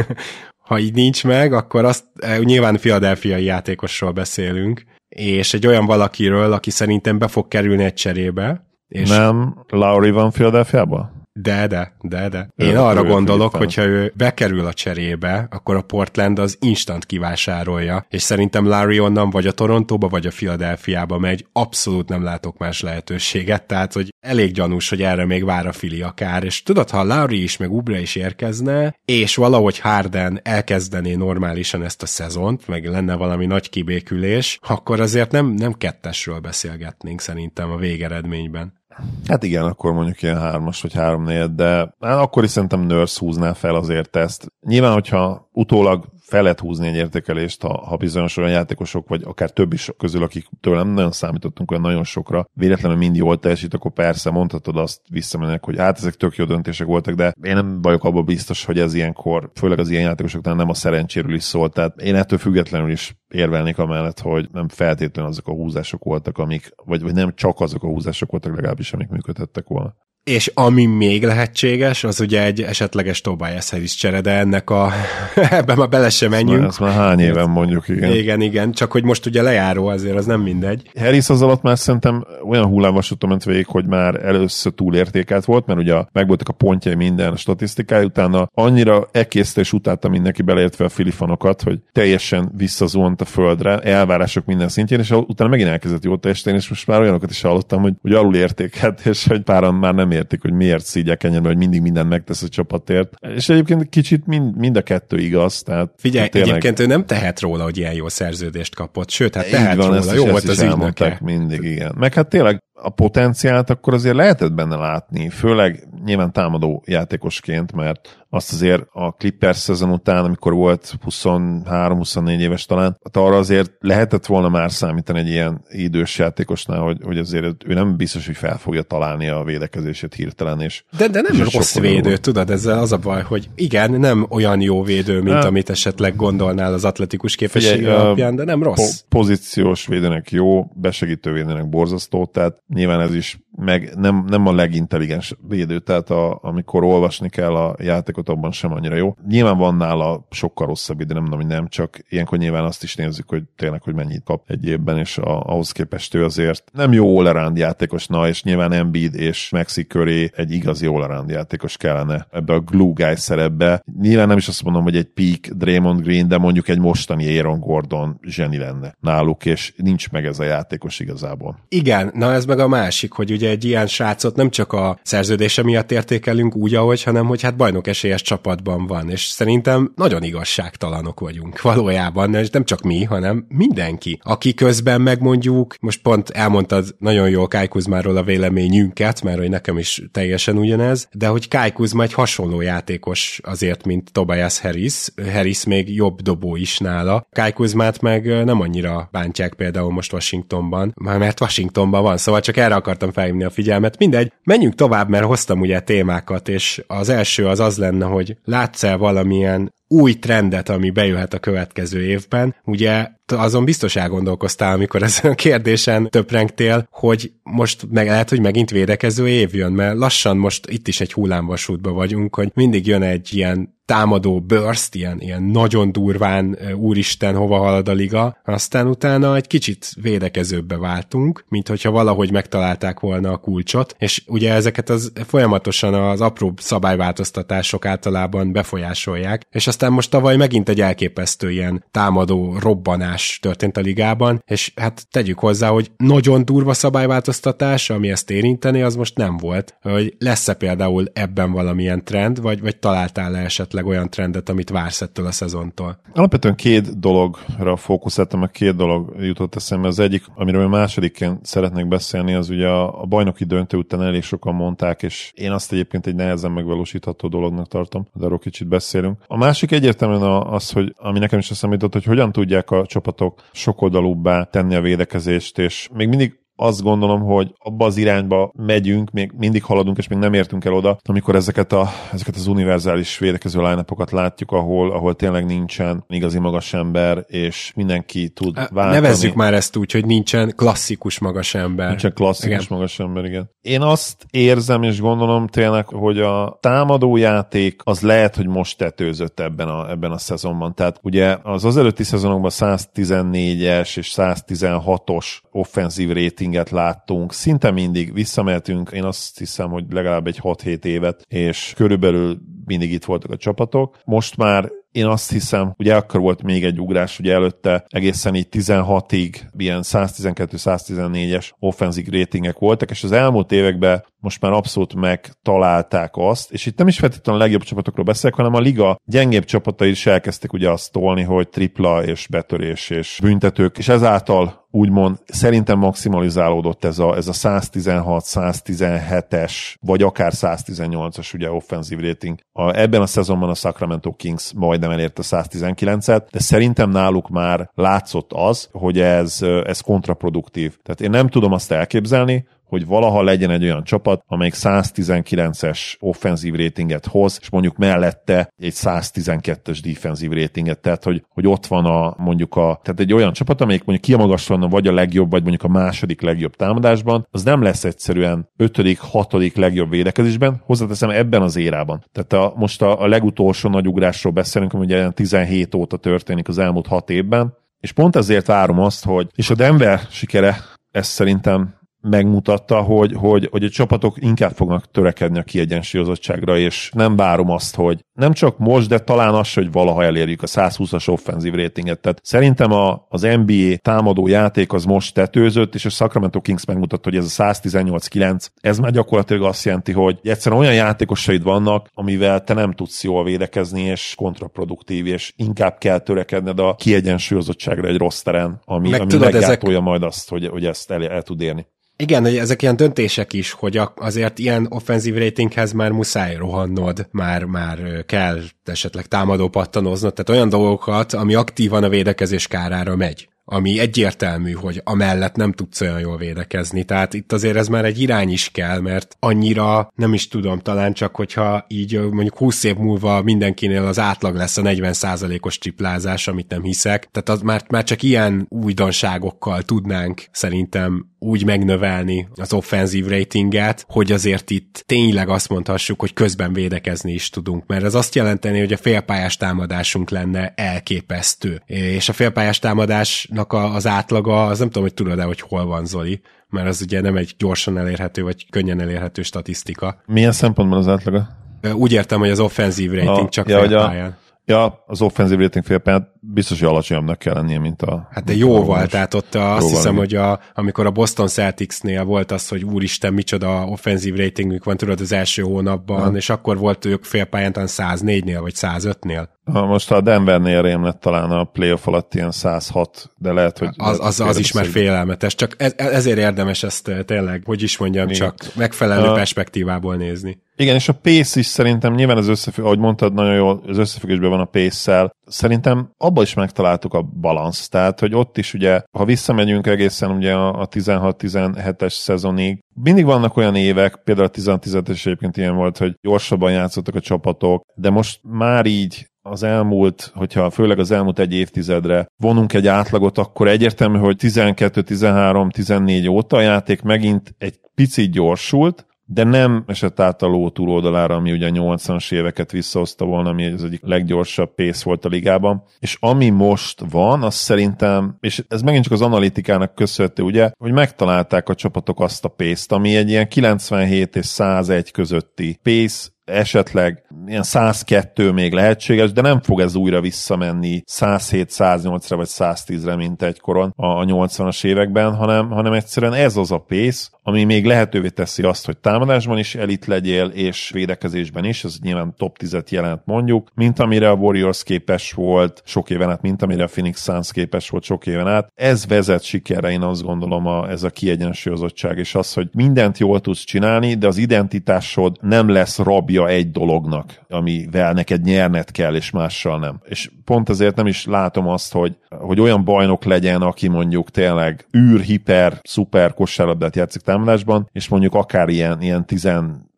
[0.68, 2.04] ha így nincs meg, akkor azt
[2.38, 4.84] nyilván filadelfiai játékosról beszélünk,
[5.16, 8.66] és egy olyan valakiről, aki szerintem be fog kerülni egy cserébe.
[8.88, 11.25] És nem, Lauri van Philadelphia-ban?
[11.38, 12.48] De, de, de, de.
[12.56, 18.22] Én arra gondolok, hogyha ő bekerül a cserébe, akkor a Portland az instant kivásárolja, és
[18.22, 23.66] szerintem Larry onnan vagy a Torontóba, vagy a Philadelphiába megy, abszolút nem látok más lehetőséget,
[23.66, 27.42] tehát, hogy elég gyanús, hogy erre még vár a Fili akár, és tudod, ha Larry
[27.42, 33.14] is, meg Ubre is érkezne, és valahogy Harden elkezdené normálisan ezt a szezont, meg lenne
[33.14, 38.84] valami nagy kibékülés, akkor azért nem, nem kettesről beszélgetnénk szerintem a végeredményben.
[39.28, 43.52] Hát igen, akkor mondjuk ilyen hármas vagy három de hát akkor is szerintem Nurse húzná
[43.52, 44.52] fel azért ezt.
[44.60, 49.50] Nyilván, hogyha utólag fel lehet húzni egy értékelést, ha, ha bizonyos olyan játékosok, vagy akár
[49.50, 53.74] több is közül, akik tőle nem nagyon számítottunk olyan nagyon sokra, véletlenül mind jól teljesít,
[53.74, 57.82] akkor persze mondhatod azt visszamennek, hogy hát ezek tök jó döntések voltak, de én nem
[57.82, 61.70] vagyok abban biztos, hogy ez ilyenkor, főleg az ilyen játékosoknál nem a szerencséről is szól.
[61.70, 66.70] Tehát én ettől függetlenül is érvelnék amellett, hogy nem feltétlenül azok a húzások voltak, amik,
[66.84, 69.94] vagy, vagy nem csak azok a húzások voltak legalábbis, amik működhettek volna.
[70.30, 74.92] És ami még lehetséges, az ugye egy esetleges Tobias Harris csere, de ennek a...
[75.50, 76.64] ebben már bele sem menjünk.
[76.64, 78.12] Ez már hány éven mondjuk, igen.
[78.12, 80.90] Igen, igen, csak hogy most ugye lejáró azért, az nem mindegy.
[80.98, 85.80] Harris az alatt már szerintem olyan hullámvasúton ment végig, hogy már először túlértékelt volt, mert
[85.80, 90.88] ugye megvoltak a pontjai minden a statisztikája, utána annyira ekészte és utálta mindenki beleértve a
[90.88, 96.56] filifanokat, hogy teljesen visszazuhant a földre, elvárások minden szintjén, és utána megint elkezdett jó teljesíteni,
[96.56, 100.14] és most már olyanokat is hallottam, hogy, hogy alul értékelt, és hogy páran már nem
[100.16, 103.14] értik, hogy miért szígyek ennyire, hogy mindig mindent megtesz a csapatért.
[103.36, 105.62] És egyébként kicsit mind, mind a kettő igaz.
[105.62, 106.50] Tehát Figyelj, tényleg...
[106.50, 110.14] egyébként ő nem tehet róla, hogy ilyen jó szerződést kapott, sőt, hát tehet van, róla,
[110.14, 111.18] jó volt az ügynöke.
[111.22, 111.94] mindig, igen.
[111.98, 118.26] Meg hát tényleg a potenciált akkor azért lehetett benne látni, főleg nyilván támadó játékosként, mert
[118.30, 124.26] azt azért a Clippers szezon után, amikor volt 23-24 éves talán, hát arra azért lehetett
[124.26, 128.58] volna már számítani egy ilyen idős játékosnál, hogy, hogy azért ő nem biztos, hogy fel
[128.58, 130.60] fogja találni a védekezését hirtelen.
[130.60, 132.18] És, De, de nem és rossz védő, jobb.
[132.18, 136.16] tudod, ezzel az a baj, hogy igen, nem olyan jó védő, mint Hát- amit esetleg
[136.16, 138.76] gondolnál az atletikus képessége alapján, de nem rossz.
[138.76, 144.52] Po- pozíciós védőnek jó, besegítő védőnek borzasztó, tehát nyilván ez is meg nem, nem a
[144.52, 149.16] legintelligens védő, tehát a, amikor olvasni kell a játékot, abban sem annyira jó.
[149.28, 152.96] Nyilván van nála sokkal rosszabb ide, nem mondom, hogy nem, csak ilyenkor nyilván azt is
[152.96, 156.92] nézzük, hogy tényleg, hogy mennyit kap egy évben, és a, ahhoz képest ő azért nem
[156.92, 162.26] jó all játékos, na, és nyilván Embiid és Maxi köré egy igazi all játékos kellene
[162.30, 163.82] ebbe a glue guy szerepbe.
[164.00, 167.60] Nyilván nem is azt mondom, hogy egy peak Draymond Green, de mondjuk egy mostani Aaron
[167.60, 171.58] Gordon zseni lenne náluk, és nincs meg ez a játékos igazából.
[171.68, 175.62] Igen, na ez meg a másik, hogy ugye egy ilyen srácot nem csak a szerződése
[175.62, 181.20] miatt értékelünk úgy, ahogy, hanem hogy hát bajnok esélyes csapatban van, és szerintem nagyon igazságtalanok
[181.20, 187.28] vagyunk valójában, és nem csak mi, hanem mindenki, aki közben megmondjuk, most pont elmondtad nagyon
[187.28, 192.02] jól Kai Kuzmáról a véleményünket, mert hogy nekem is teljesen ugyanez, de hogy Kai Kuzma
[192.02, 198.00] egy hasonló játékos azért, mint Tobias Harris, Harris még jobb dobó is nála, Kai Kuzmát
[198.00, 203.44] meg nem annyira bántják például most Washingtonban, mert Washingtonban van, szóval csak erre akartam felhívni
[203.44, 203.98] a figyelmet.
[203.98, 208.96] Mindegy, menjünk tovább, mert hoztam ugye témákat, és az első az az lenne, hogy látsz-e
[208.96, 212.54] valamilyen új trendet, ami bejöhet a következő évben.
[212.64, 218.70] Ugye azon biztos elgondolkoztál, amikor ezen a kérdésen töprengtél, hogy most meg lehet, hogy megint
[218.70, 223.34] védekező év jön, mert lassan most itt is egy hullámvasútba vagyunk, hogy mindig jön egy
[223.34, 229.46] ilyen támadó burst, ilyen, ilyen nagyon durván, úristen, hova halad a liga, aztán utána egy
[229.46, 235.94] kicsit védekezőbbe váltunk, mint hogyha valahogy megtalálták volna a kulcsot, és ugye ezeket az folyamatosan
[235.94, 243.38] az apró szabályváltoztatások általában befolyásolják, és aztán most tavaly megint egy elképesztő ilyen támadó robbanás
[243.42, 248.96] történt a ligában, és hát tegyük hozzá, hogy nagyon durva szabályváltoztatás, ami ezt érinteni, az
[248.96, 249.76] most nem volt.
[249.82, 255.26] Hogy lesz-e például ebben valamilyen trend, vagy, vagy találtál-e esetleg olyan trendet, amit vársz ettől
[255.26, 256.00] a szezontól?
[256.14, 259.88] Alapvetően két dologra fókuszáltam, meg két dolog jutott eszembe.
[259.88, 264.54] Az egyik, amiről a másodikként szeretnék beszélni, az ugye a, bajnoki döntő után elég sokan
[264.54, 269.18] mondták, és én azt egyébként egy nehezen megvalósítható dolognak tartom, de arról kicsit beszélünk.
[269.26, 273.42] A másik egyértelműen az, hogy ami nekem is eszembe jutott, hogy hogyan tudják a csapatok
[273.52, 279.32] sokoldalúbbá tenni a védekezést, és még mindig azt gondolom, hogy abba az irányba megyünk, még
[279.36, 283.60] mindig haladunk, és még nem értünk el oda, amikor ezeket, a, ezeket az univerzális védekező
[283.60, 289.00] line látjuk, ahol, ahol tényleg nincsen igazi magas ember, és mindenki tud váltani.
[289.00, 291.88] Nevezzük már ezt úgy, hogy nincsen klasszikus magas ember.
[291.88, 292.66] Nincsen klasszikus Igen.
[292.70, 293.50] magas ember, igen.
[293.60, 299.40] Én azt érzem és gondolom tényleg, hogy a támadó játék az lehet, hogy most tetőzött
[299.40, 300.74] ebben a, ebben a szezonban.
[300.74, 306.12] Tehát ugye az az előtti szezonokban 114-es és 116-os offenzív
[306.46, 307.32] ratinget láttunk.
[307.32, 313.04] Szinte mindig visszamehetünk, én azt hiszem, hogy legalább egy 6-7 évet, és körülbelül mindig itt
[313.04, 313.98] voltak a csapatok.
[314.04, 318.48] Most már én azt hiszem, ugye akkor volt még egy ugrás, ugye előtte egészen így
[318.50, 326.52] 16-ig ilyen 112-114-es offenzív ratingek voltak, és az elmúlt években most már abszolút megtalálták azt,
[326.52, 330.06] és itt nem is feltétlenül a legjobb csapatokról beszélek, hanem a liga gyengébb csapatai is
[330.06, 336.84] elkezdték ugye azt tolni, hogy tripla és betörés és büntetők, és ezáltal úgymond szerintem maximalizálódott
[336.84, 342.38] ez a, ez a 116-117-es, vagy akár 118-as ugye offenzív rating.
[342.52, 348.32] A, ebben a szezonban a Sacramento Kings majdnem elérte 119-et, de szerintem náluk már látszott
[348.32, 350.76] az, hogy ez, ez kontraproduktív.
[350.82, 356.54] Tehát én nem tudom azt elképzelni, hogy valaha legyen egy olyan csapat, amelyik 119-es offenzív
[356.54, 362.14] ratinget hoz, és mondjuk mellette egy 112-es defensív ratinget, tehát hogy, hogy ott van a
[362.18, 365.68] mondjuk a, tehát egy olyan csapat, amelyik mondjuk kimagaslan vagy a legjobb, vagy mondjuk a
[365.68, 372.04] második legjobb támadásban, az nem lesz egyszerűen ötödik, hatodik legjobb védekezésben, hozzáteszem ebben az érában.
[372.12, 376.58] Tehát a, most a, a legutolsó nagy ugrásról beszélünk, ami ugye 17 óta történik az
[376.58, 380.56] elmúlt hat évben, és pont ezért várom azt, hogy, és a Denver sikere,
[380.90, 381.74] ez szerintem
[382.08, 387.74] megmutatta, hogy, hogy, hogy a csapatok inkább fognak törekedni a kiegyensúlyozottságra, és nem várom azt,
[387.74, 392.00] hogy nem csak most, de talán az, hogy valaha elérjük a 120-as offenzív ratinget.
[392.00, 397.08] Tehát szerintem a, az NBA támadó játék az most tetőzött, és a Sacramento Kings megmutatta,
[397.08, 402.44] hogy ez a 118-9, ez már gyakorlatilag azt jelenti, hogy egyszerűen olyan játékosaid vannak, amivel
[402.44, 408.22] te nem tudsz jól védekezni, és kontraproduktív, és inkább kell törekedned a kiegyensúlyozottságra egy rossz
[408.22, 409.80] teren, ami, Meg ami tudod, ezek...
[409.80, 411.66] majd azt, hogy, hogy ezt el, el tud érni.
[411.98, 417.44] Igen, hogy ezek ilyen döntések is, hogy azért ilyen offenzív ratinghez már muszáj rohannod, már,
[417.44, 423.78] már kell esetleg támadó pattanoznod, tehát olyan dolgokat, ami aktívan a védekezés kárára megy ami
[423.78, 426.84] egyértelmű, hogy amellett nem tudsz olyan jól védekezni.
[426.84, 430.92] Tehát itt azért ez már egy irány is kell, mert annyira nem is tudom, talán
[430.92, 436.48] csak, hogyha így mondjuk 20 év múlva mindenkinél az átlag lesz a 40%-os triplázás, amit
[436.48, 437.08] nem hiszek.
[437.10, 444.12] Tehát az már, már csak ilyen újdonságokkal tudnánk szerintem úgy megnövelni az offenzív ratinget, hogy
[444.12, 448.72] azért itt tényleg azt mondhassuk, hogy közben védekezni is tudunk, mert ez azt jelenteni, hogy
[448.72, 451.62] a félpályás támadásunk lenne elképesztő.
[451.66, 456.20] És a félpályás támadásnak az átlaga, az nem tudom, hogy tudod-e, hogy hol van Zoli,
[456.48, 460.02] mert az ugye nem egy gyorsan elérhető, vagy könnyen elérhető statisztika.
[460.06, 461.28] Milyen szempontból az átlaga?
[461.74, 464.10] Úgy értem, hogy az offenzív rating a, csak ja, félpályán.
[464.10, 468.08] A Ja, az offenzív rating félpályát biztos, hogy alacsonyabbnak kell lennie, mint a...
[468.10, 472.32] Hát de jóval, tehát ott a, azt hiszem, hogy a, amikor a Boston Celticsnél volt
[472.32, 476.16] az, hogy úristen, micsoda offenzív ratingük van, tudod, az első hónapban, ha.
[476.16, 479.28] és akkor volt ők félpályán 104-nél, vagy 105-nél.
[479.52, 483.68] Ha most a Denvernél rém lett talán a playoff alatt ilyen 106, de lehet, hogy...
[483.76, 487.78] Az, az, az is már félelmetes, csak ez, ezért érdemes ezt eh, tényleg, hogy is
[487.78, 488.18] mondjam, Igen.
[488.18, 489.12] csak megfelelő a...
[489.12, 490.44] perspektívából nézni.
[490.56, 494.30] Igen, és a pace is szerintem nyilván az összefügg, ahogy mondtad, nagyon jól az összefüggésben
[494.30, 495.15] van a pace-szel.
[495.26, 497.68] Szerintem abban is megtaláltuk a balansz.
[497.68, 503.54] Tehát, hogy ott is ugye, ha visszamegyünk egészen ugye a 16-17-es szezonig, mindig vannak olyan
[503.54, 508.66] évek, például a 16-17-es egyébként ilyen volt, hogy gyorsabban játszottak a csapatok, de most már
[508.66, 514.16] így az elmúlt, hogyha főleg az elmúlt egy évtizedre vonunk egy átlagot, akkor egyértelmű, hogy
[514.16, 520.26] 12, 13, 14 óta a játék megint egy picit gyorsult, de nem esett át a
[520.26, 525.04] ló túloldalára, ami ugye a 80-as éveket visszahozta volna, ami az egyik leggyorsabb pész volt
[525.04, 525.62] a ligában.
[525.78, 530.72] És ami most van, az szerintem, és ez megint csak az analitikának köszönhető, ugye, hogy
[530.72, 537.04] megtalálták a csapatok azt a pészt, ami egy ilyen 97 és 101 közötti pész, esetleg
[537.26, 543.22] ilyen 102 még lehetséges, de nem fog ez újra visszamenni 107, 108-ra vagy 110-re, mint
[543.22, 548.42] egykoron a 80-as években, hanem, hanem egyszerűen ez az a pész, ami még lehetővé teszi
[548.42, 553.50] azt, hogy támadásban is elit legyél, és védekezésben is, ez nyilván top 10-et jelent mondjuk,
[553.54, 557.68] mint amire a Warriors képes volt sok éven át, mint amire a Phoenix Suns képes
[557.68, 558.52] volt sok éven át.
[558.54, 563.20] Ez vezet sikerre, én azt gondolom, a, ez a kiegyensúlyozottság, és az, hogy mindent jól
[563.20, 569.10] tudsz csinálni, de az identitásod nem lesz rabja egy dolognak, amivel neked nyerned kell, és
[569.10, 569.80] mással nem.
[569.84, 574.66] És pont ezért nem is látom azt, hogy, hogy olyan bajnok legyen, aki mondjuk tényleg
[574.76, 579.28] űr, hiper, szuper kosárlabdát játszik támadásban, és mondjuk akár ilyen, ilyen 10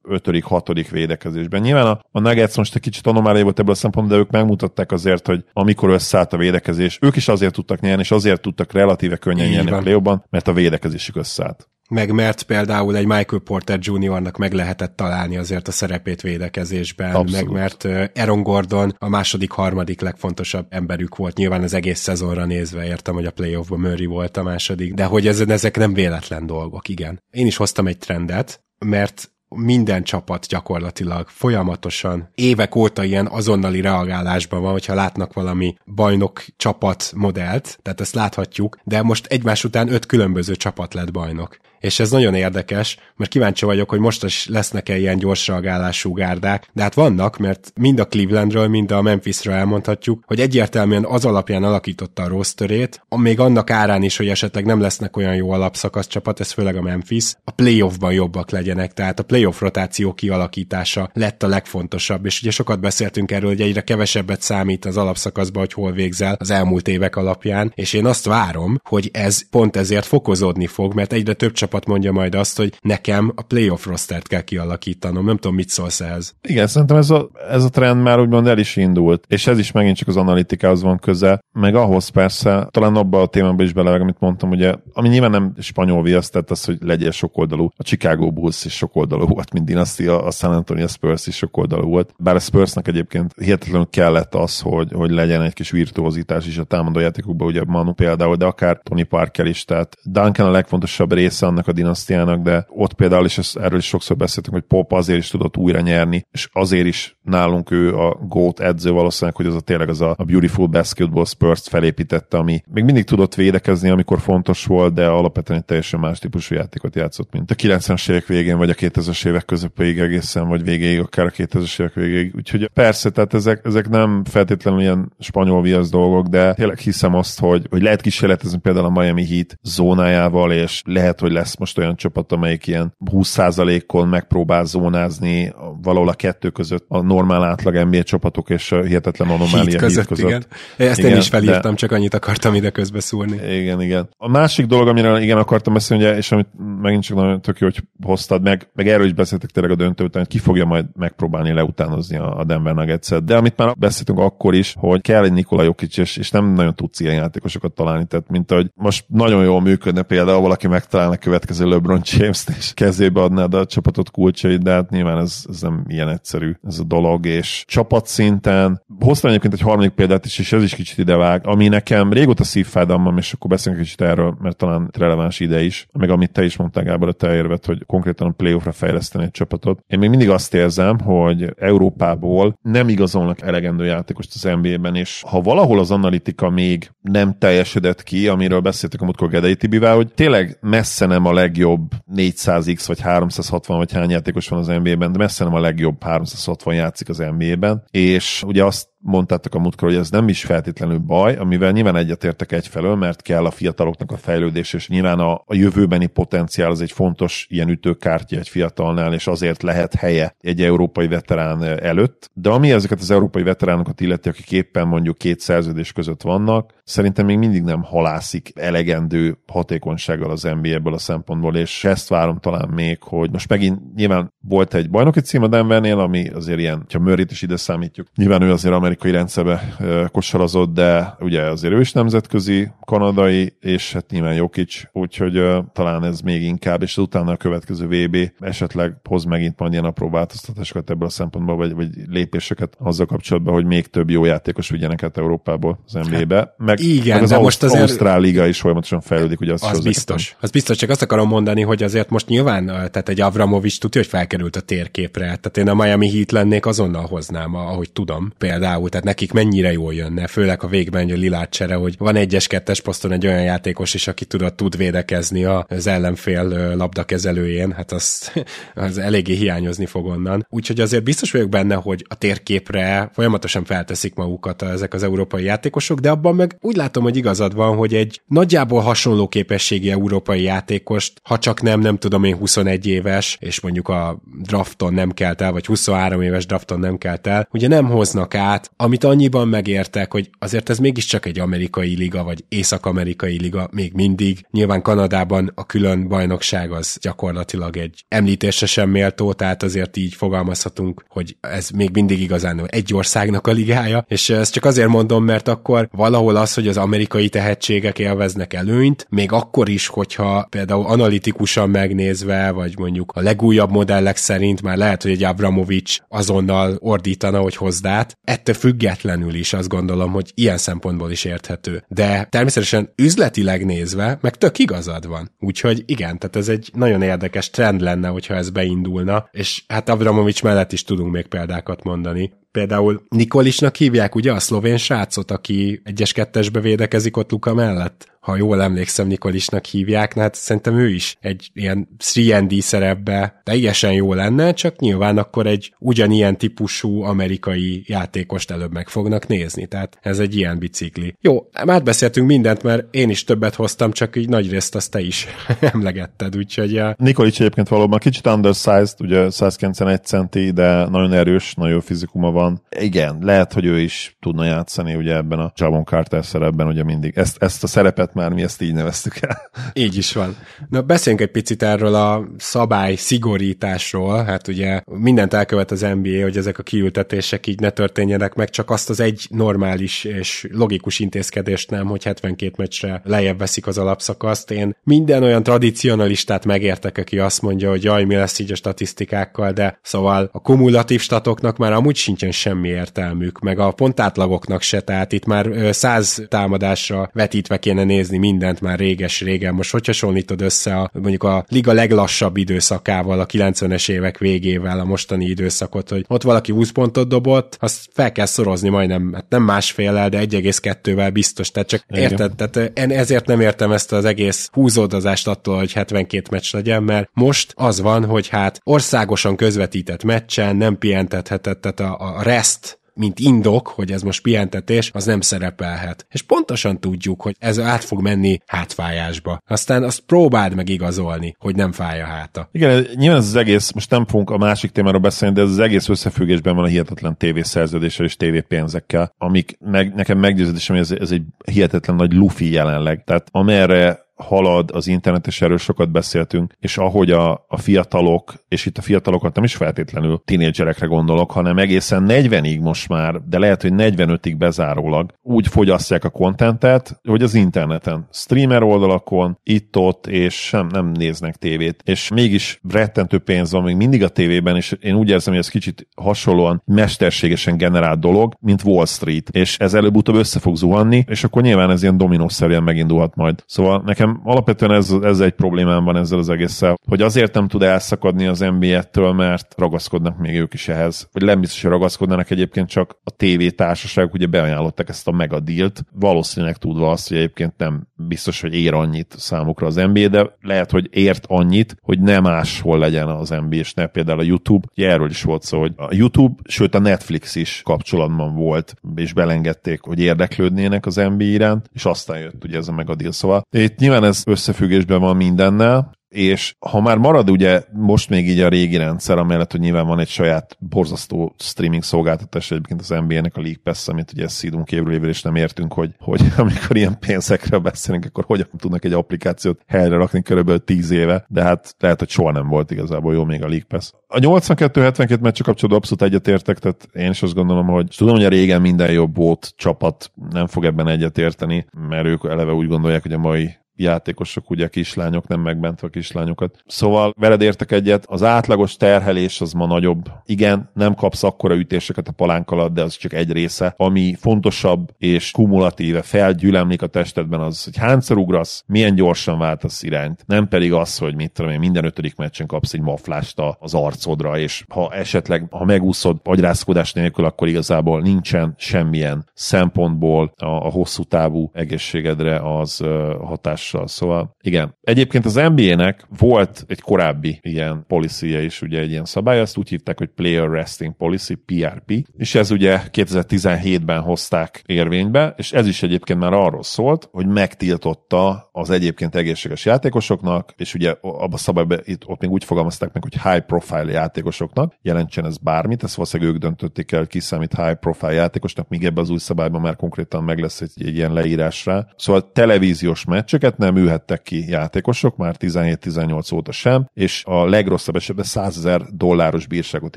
[0.08, 1.60] ötödik, hatodik védekezésben.
[1.60, 4.92] Nyilván a, a Nuggets most egy kicsit anomália volt ebből a szempontból, de ők megmutatták
[4.92, 9.16] azért, hogy amikor összeállt a védekezés, ők is azért tudtak nyerni, és azért tudtak relatíve
[9.16, 14.36] könnyen nyerni a play mert a védekezésük összeállt meg mert például egy Michael Porter Jr.-nak
[14.36, 17.32] meg lehetett találni azért a szerepét védekezésben, Abszolút.
[17.32, 22.86] meg mert Aaron Gordon a második, harmadik legfontosabb emberük volt, nyilván az egész szezonra nézve
[22.86, 26.88] értem, hogy a playoffban Murray volt a második, de hogy ez, ezek nem véletlen dolgok,
[26.88, 27.22] igen.
[27.30, 34.62] Én is hoztam egy trendet, mert minden csapat gyakorlatilag folyamatosan évek óta ilyen azonnali reagálásban
[34.62, 40.06] van, hogyha látnak valami bajnok csapat modellt, tehát ezt láthatjuk, de most egymás után öt
[40.06, 44.98] különböző csapat lett bajnok és ez nagyon érdekes, mert kíváncsi vagyok, hogy most is lesznek-e
[44.98, 50.22] ilyen gyors reagálású gárdák, de hát vannak, mert mind a Clevelandről, mind a Memphisről elmondhatjuk,
[50.26, 55.16] hogy egyértelműen az alapján alakította a rosterét, még annak árán is, hogy esetleg nem lesznek
[55.16, 59.60] olyan jó alapszakasz csapat, ez főleg a Memphis, a playoffban jobbak legyenek, tehát a playoff
[59.60, 64.96] rotáció kialakítása lett a legfontosabb, és ugye sokat beszéltünk erről, hogy egyre kevesebbet számít az
[64.96, 69.76] alapszakaszban, hogy hol végzel az elmúlt évek alapján, és én azt várom, hogy ez pont
[69.76, 73.86] ezért fokozódni fog, mert egyre több csapat csapat mondja majd azt, hogy nekem a playoff
[73.86, 75.24] rostert kell kialakítanom.
[75.24, 76.34] Nem tudom, mit szólsz ehhez.
[76.48, 79.72] Igen, szerintem ez a, ez a trend már úgymond el is indult, és ez is
[79.72, 83.90] megint csak az analitikához van köze, meg ahhoz persze, talán abban a témában is bele,
[83.90, 87.68] amit mondtam, ugye, ami nyilván nem spanyol viasz, tehát az, hogy legyen sokoldalú.
[87.76, 92.14] A Chicago Bulls is sokoldalú volt, mint dinasztia, a San Antonio Spurs is sokoldalú volt.
[92.18, 96.64] Bár a Spursnak egyébként hihetetlenül kellett az, hogy, hogy legyen egy kis virtuózitás is a
[96.64, 101.46] támadó játékokban, ugye Manu például, de akár Tony Parker is, tehát Duncan a legfontosabb része
[101.58, 105.18] ennek a dinasztiának, de ott például, és ezt, erről is sokszor beszéltünk, hogy Pop azért
[105.18, 109.54] is tudott újra nyerni, és azért is nálunk ő a GOAT edző valószínűleg, hogy az
[109.54, 114.20] a tényleg az a, a Beautiful Basketball Spurs felépítette, ami még mindig tudott védekezni, amikor
[114.20, 118.56] fontos volt, de alapvetően egy teljesen más típusú játékot játszott, mint a 90-es évek végén,
[118.56, 122.34] vagy a 2000-es évek közepéig egészen, vagy végéig, akár a 2000-es évek végéig.
[122.36, 127.40] Úgyhogy persze, tehát ezek, ezek nem feltétlenül ilyen spanyol viasz dolgok, de tényleg hiszem azt,
[127.40, 131.96] hogy, hogy lehet kísérletezni például a Miami Heat zónájával, és lehet, hogy lesz most olyan
[131.96, 138.50] csapat, amelyik ilyen 20%-on megpróbál zónázni valahol a kettő között a normál átlag NBA csapatok
[138.50, 140.26] és a hihetetlen anomália Heat között, között.
[140.26, 140.44] Igen.
[140.76, 141.76] Ezt igen, én is felírtam, de...
[141.76, 143.56] csak annyit akartam ide közbe szúrni.
[143.56, 144.08] Igen, igen.
[144.16, 146.48] A másik dolog, amiről igen akartam beszélni, ugye, és amit
[146.80, 150.04] megint csak nagyon tök jó, hogy hoztad meg, meg erről is beszéltek tényleg a döntő
[150.04, 154.54] után, hogy ki fogja majd megpróbálni leutánozni a Denver nuggets de amit már beszéltünk akkor
[154.54, 158.28] is, hogy kell egy Nikola Jokic, és, és nem nagyon tudsz ilyen játékosokat találni, tehát
[158.28, 163.20] mint hogy most nagyon jól működne például, valaki megtalálna a következő LeBron James-t, és kezébe
[163.20, 167.26] adnád a csapatot kulcsait, de hát nyilván ez, ez nem ilyen egyszerű ez a dolog,
[167.26, 172.12] és csapatszinten hoztam egyébként egy harmadik példát is, és ez is kicsit idevág, ami nekem
[172.12, 176.44] régóta szívfájdalmam, és akkor beszélünk kicsit erről, mert talán releváns ide is, meg amit te
[176.44, 179.84] is mondtál Gábor, a te érvet, hogy konkrétan a playoffra fejleszteni egy csapatot.
[179.86, 185.40] Én még mindig azt érzem, hogy Európából nem igazolnak elegendő játékost az NBA-ben, és ha
[185.40, 190.58] valahol az analitika még nem teljesedett ki, amiről beszéltek a múltkor Gedei Tibivel, hogy tényleg
[190.60, 195.44] messze nem a legjobb 400x vagy 360 vagy hány játékos van az NBA-ben, de messze
[195.44, 200.10] nem a legjobb 360 játszik az NBA-ben, és ugye azt mondtátok a múltkor, hogy ez
[200.10, 204.88] nem is feltétlenül baj, amivel nyilván egyetértek egyfelől, mert kell a fiataloknak a fejlődés, és
[204.88, 209.94] nyilván a, a jövőbeni potenciál az egy fontos ilyen ütőkártya egy fiatalnál, és azért lehet
[209.94, 212.30] helye egy európai veterán előtt.
[212.32, 217.26] De ami ezeket az európai veteránokat illeti, akik éppen mondjuk két szerződés között vannak, szerintem
[217.26, 223.02] még mindig nem halászik elegendő hatékonysággal az NBA-ből a szempontból, és ezt várom talán még,
[223.02, 227.30] hogy most megint nyilván volt egy bajnoki cím a Denvernél, ami azért ilyen, ha Murray-t
[227.30, 229.76] is ide számítjuk, nyilván ő azért amerikai rendszerbe
[230.12, 236.20] kosarazott, de ugye azért ő is nemzetközi, kanadai, és hát nyilván Jokic, úgyhogy talán ez
[236.20, 241.06] még inkább, és utána a következő VB esetleg hoz megint majd ilyen apró változtatásokat ebből
[241.06, 245.78] a szempontból, vagy, vagy lépéseket azzal kapcsolatban, hogy még több jó játékos vigyenek át Európából
[245.86, 246.36] az NBA-be.
[246.36, 247.80] Hát, meg, Igen, meg az de most azért...
[247.80, 250.36] Ausztrál Liga is folyamatosan fejlődik, ugye az, az biztos.
[250.40, 254.10] Az biztos, csak azt akarom mondani, hogy azért most nyilván, tehát egy Avramovics tudja, hogy
[254.10, 255.24] felkerült a térképre.
[255.24, 258.32] Tehát én a Miami Heat lennék, azonnal hoznám, ahogy tudom.
[258.38, 262.16] Például például, tehát nekik mennyire jól jönne, főleg a végben a Lilát csere, hogy van
[262.16, 267.92] egyes kettes poszton egy olyan játékos is, aki tudott tud védekezni az ellenfél labdakezelőjén, hát
[267.92, 268.32] az,
[268.74, 270.46] az eléggé hiányozni fog onnan.
[270.50, 275.98] Úgyhogy azért biztos vagyok benne, hogy a térképre folyamatosan felteszik magukat ezek az európai játékosok,
[275.98, 281.20] de abban meg úgy látom, hogy igazad van, hogy egy nagyjából hasonló képességi európai játékost,
[281.22, 285.52] ha csak nem, nem tudom én 21 éves, és mondjuk a drafton nem kelt el,
[285.52, 290.30] vagy 23 éves drafton nem kelt el, ugye nem hoznak át amit annyiban megértek, hogy
[290.38, 294.46] azért ez mégiscsak egy amerikai liga, vagy észak-amerikai liga még mindig.
[294.50, 301.04] Nyilván Kanadában a külön bajnokság az gyakorlatilag egy említésre sem méltó, tehát azért így fogalmazhatunk,
[301.08, 305.48] hogy ez még mindig igazán egy országnak a ligája, és ezt csak azért mondom, mert
[305.48, 311.70] akkor valahol az, hogy az amerikai tehetségek élveznek előnyt, még akkor is, hogyha például analitikusan
[311.70, 317.56] megnézve, vagy mondjuk a legújabb modellek szerint már lehet, hogy egy Abramovics azonnal ordítana, hogy
[317.56, 318.18] hozd át.
[318.24, 321.84] Ettől függetlenül is azt gondolom, hogy ilyen szempontból is érthető.
[321.88, 325.30] De természetesen üzletileg nézve, meg tök igazad van.
[325.38, 330.42] Úgyhogy igen, tehát ez egy nagyon érdekes trend lenne, hogyha ez beindulna, és hát Abramovics
[330.42, 332.32] mellett is tudunk még példákat mondani.
[332.52, 338.36] Például Nikolisnak hívják ugye a szlovén srácot, aki egyes kettesbe védekezik ott Luka mellett ha
[338.36, 344.52] jól emlékszem, Nikolisnak hívják, hát szerintem ő is egy ilyen 3D szerepbe teljesen jó lenne,
[344.52, 350.36] csak nyilván akkor egy ugyanilyen típusú amerikai játékost előbb meg fognak nézni, tehát ez egy
[350.36, 351.14] ilyen bicikli.
[351.20, 355.00] Jó, már beszéltünk mindent, mert én is többet hoztam, csak így nagy részt azt te
[355.00, 355.26] is
[355.72, 356.78] emlegetted, úgyhogy...
[356.78, 356.94] A...
[356.98, 362.62] Nikolics egyébként valóban kicsit undersized, ugye 191 centi, de nagyon erős, nagyon fizikuma van.
[362.80, 367.12] Igen, lehet, hogy ő is tudna játszani ugye ebben a Javon Carter szerepben, ugye mindig.
[367.16, 369.50] Ezt, ezt a szerepet már mi ezt így neveztük el.
[369.84, 370.36] Így is van.
[370.68, 374.24] Na beszéljünk egy picit erről a szabály szigorításról.
[374.24, 378.70] Hát ugye mindent elkövet az NBA, hogy ezek a kiültetések így ne történjenek meg, csak
[378.70, 384.50] azt az egy normális és logikus intézkedést nem, hogy 72 meccsre lejjebb veszik az alapszakaszt.
[384.50, 389.52] Én minden olyan tradicionalistát megértek, aki azt mondja, hogy jaj, mi lesz így a statisztikákkal,
[389.52, 395.12] de szóval a kumulatív statoknak már amúgy sincsen semmi értelmük, meg a pontátlagoknak se, tehát
[395.12, 399.54] itt már száz támadásra vetítve kéne nézni nézni mindent már réges-régen.
[399.54, 404.84] Most hogy hasonlítod össze a, mondjuk a liga leglassabb időszakával, a 90-es évek végével a
[404.84, 409.42] mostani időszakot, hogy ott valaki 20 pontot dobott, azt fel kell szorozni majdnem, hát nem
[409.42, 411.50] másféllel, de 1,2-vel biztos.
[411.50, 412.02] Tehát csak Igen.
[412.02, 417.10] érted, tehát ezért nem értem ezt az egész húzódozást attól, hogy 72 meccs legyen, mert
[417.12, 423.18] most az van, hogy hát országosan közvetített meccsen nem pihentethetett, tehát a, a rest mint
[423.18, 426.06] indok, hogy ez most pihentetés, az nem szerepelhet.
[426.10, 429.42] És pontosan tudjuk, hogy ez át fog menni hátfájásba.
[429.46, 432.48] Aztán azt próbáld meg igazolni, hogy nem fáj a háta.
[432.52, 435.58] Igen, nyilván ez az egész, most nem fogunk a másik témáról beszélni, de ez az
[435.58, 441.22] egész összefüggésben van a hihetetlen tévészerződéssel és tévépénzekkel, amik meg, nekem meggyőződésem, ez, ez egy
[441.52, 443.04] hihetetlen nagy lufi jelenleg.
[443.04, 448.66] Tehát amerre halad az internet, és erről sokat beszéltünk, és ahogy a, a fiatalok, és
[448.66, 453.62] itt a fiatalokat nem is feltétlenül tinédzserekre gondolok, hanem egészen 40-ig most már, de lehet,
[453.62, 460.66] hogy 45-ig bezárólag úgy fogyasztják a kontentet, hogy az interneten, streamer oldalakon, itt-ott, és sem
[460.66, 461.82] nem néznek tévét.
[461.84, 465.48] És mégis rettentő pénz van még mindig a tévében, és én úgy érzem, hogy ez
[465.48, 471.24] kicsit hasonlóan mesterségesen generált dolog, mint Wall Street, és ez előbb-utóbb össze fog zuhanni, és
[471.24, 473.42] akkor nyilván ez ilyen dominószerűen megindulhat majd.
[473.46, 477.48] Szóval nekem nekem alapvetően ez, ez egy problémám van ezzel az egésszel, hogy azért nem
[477.48, 481.08] tud elszakadni az NBA-től, mert ragaszkodnak még ők is ehhez.
[481.12, 485.84] Vagy nem biztos, hogy ragaszkodnának egyébként csak a TV társaságok, ugye beajánlották ezt a megadílt,
[485.92, 490.70] valószínűleg tudva azt, hogy egyébként nem biztos, hogy ér annyit számukra az NBA, de lehet,
[490.70, 494.66] hogy ért annyit, hogy nem máshol legyen az NBA, és ne például a YouTube.
[494.76, 499.12] Ugye erről is volt szó, hogy a YouTube, sőt a Netflix is kapcsolatban volt, és
[499.12, 503.12] belengedték, hogy érdeklődnének az NBA iránt, és aztán jött ugye ez a megadíl.
[503.12, 508.28] Szóval itt nyilván nyilván ez összefüggésben van mindennel, és ha már marad ugye most még
[508.28, 512.88] így a régi rendszer, amellett, hogy nyilván van egy saját borzasztó streaming szolgáltatás egyébként az
[512.88, 516.76] NBA-nek a League Pass, amit ugye szídunk évről évről, és nem értünk, hogy, hogy amikor
[516.76, 521.74] ilyen pénzekről beszélünk, akkor hogyan tudnak egy applikációt helyre rakni körülbelül 10 éve, de hát
[521.78, 523.90] lehet, hogy soha nem volt igazából jó még a League Pass.
[524.06, 528.28] A 82-72 meccs kapcsolatban abszolút egyetértek, tehát én is azt gondolom, hogy tudom, hogy a
[528.28, 533.12] régen minden jobb volt csapat nem fog ebben egyetérteni, mert ők eleve úgy gondolják, hogy
[533.12, 536.58] a mai játékosok, ugye kislányok, nem megbentve a kislányokat.
[536.66, 540.10] Szóval veled értek egyet, az átlagos terhelés az ma nagyobb.
[540.24, 543.74] Igen, nem kapsz akkora ütéseket a palánk alatt, de az csak egy része.
[543.76, 550.24] Ami fontosabb és kumulatíve felgyülemlik a testedben az, hogy hányszor ugrasz, milyen gyorsan váltasz irányt.
[550.26, 554.38] Nem pedig az, hogy mit tudom én, minden ötödik meccsen kapsz egy maflást az arcodra,
[554.38, 561.02] és ha esetleg, ha megúszod agyrászkodás nélkül, akkor igazából nincsen semmilyen szempontból a, a hosszú
[561.02, 562.84] távú egészségedre az
[563.24, 563.86] hatás hatással.
[563.86, 564.76] Szóval igen.
[564.80, 569.68] Egyébként az NBA-nek volt egy korábbi ilyen policy is, ugye egy ilyen szabály, azt úgy
[569.68, 575.82] hívták, hogy Player Resting Policy, PRP, és ez ugye 2017-ben hozták érvénybe, és ez is
[575.82, 581.80] egyébként már arról szólt, hogy megtiltotta az egyébként egészséges játékosoknak, és ugye abban a szabályban
[581.84, 586.34] itt, ott még úgy fogalmazták meg, hogy high profile játékosoknak, jelentsen ez bármit, ezt valószínűleg
[586.34, 590.24] ők döntötték el, ki számít high profile játékosnak, míg ebben az új szabályban már konkrétan
[590.24, 591.86] meg lesz egy, egy ilyen leírásra.
[591.96, 598.24] Szóval televíziós meccseket nem ülhettek ki játékosok, már 17-18 óta sem, és a legrosszabb esetben
[598.24, 599.96] 100 ezer dolláros bírságot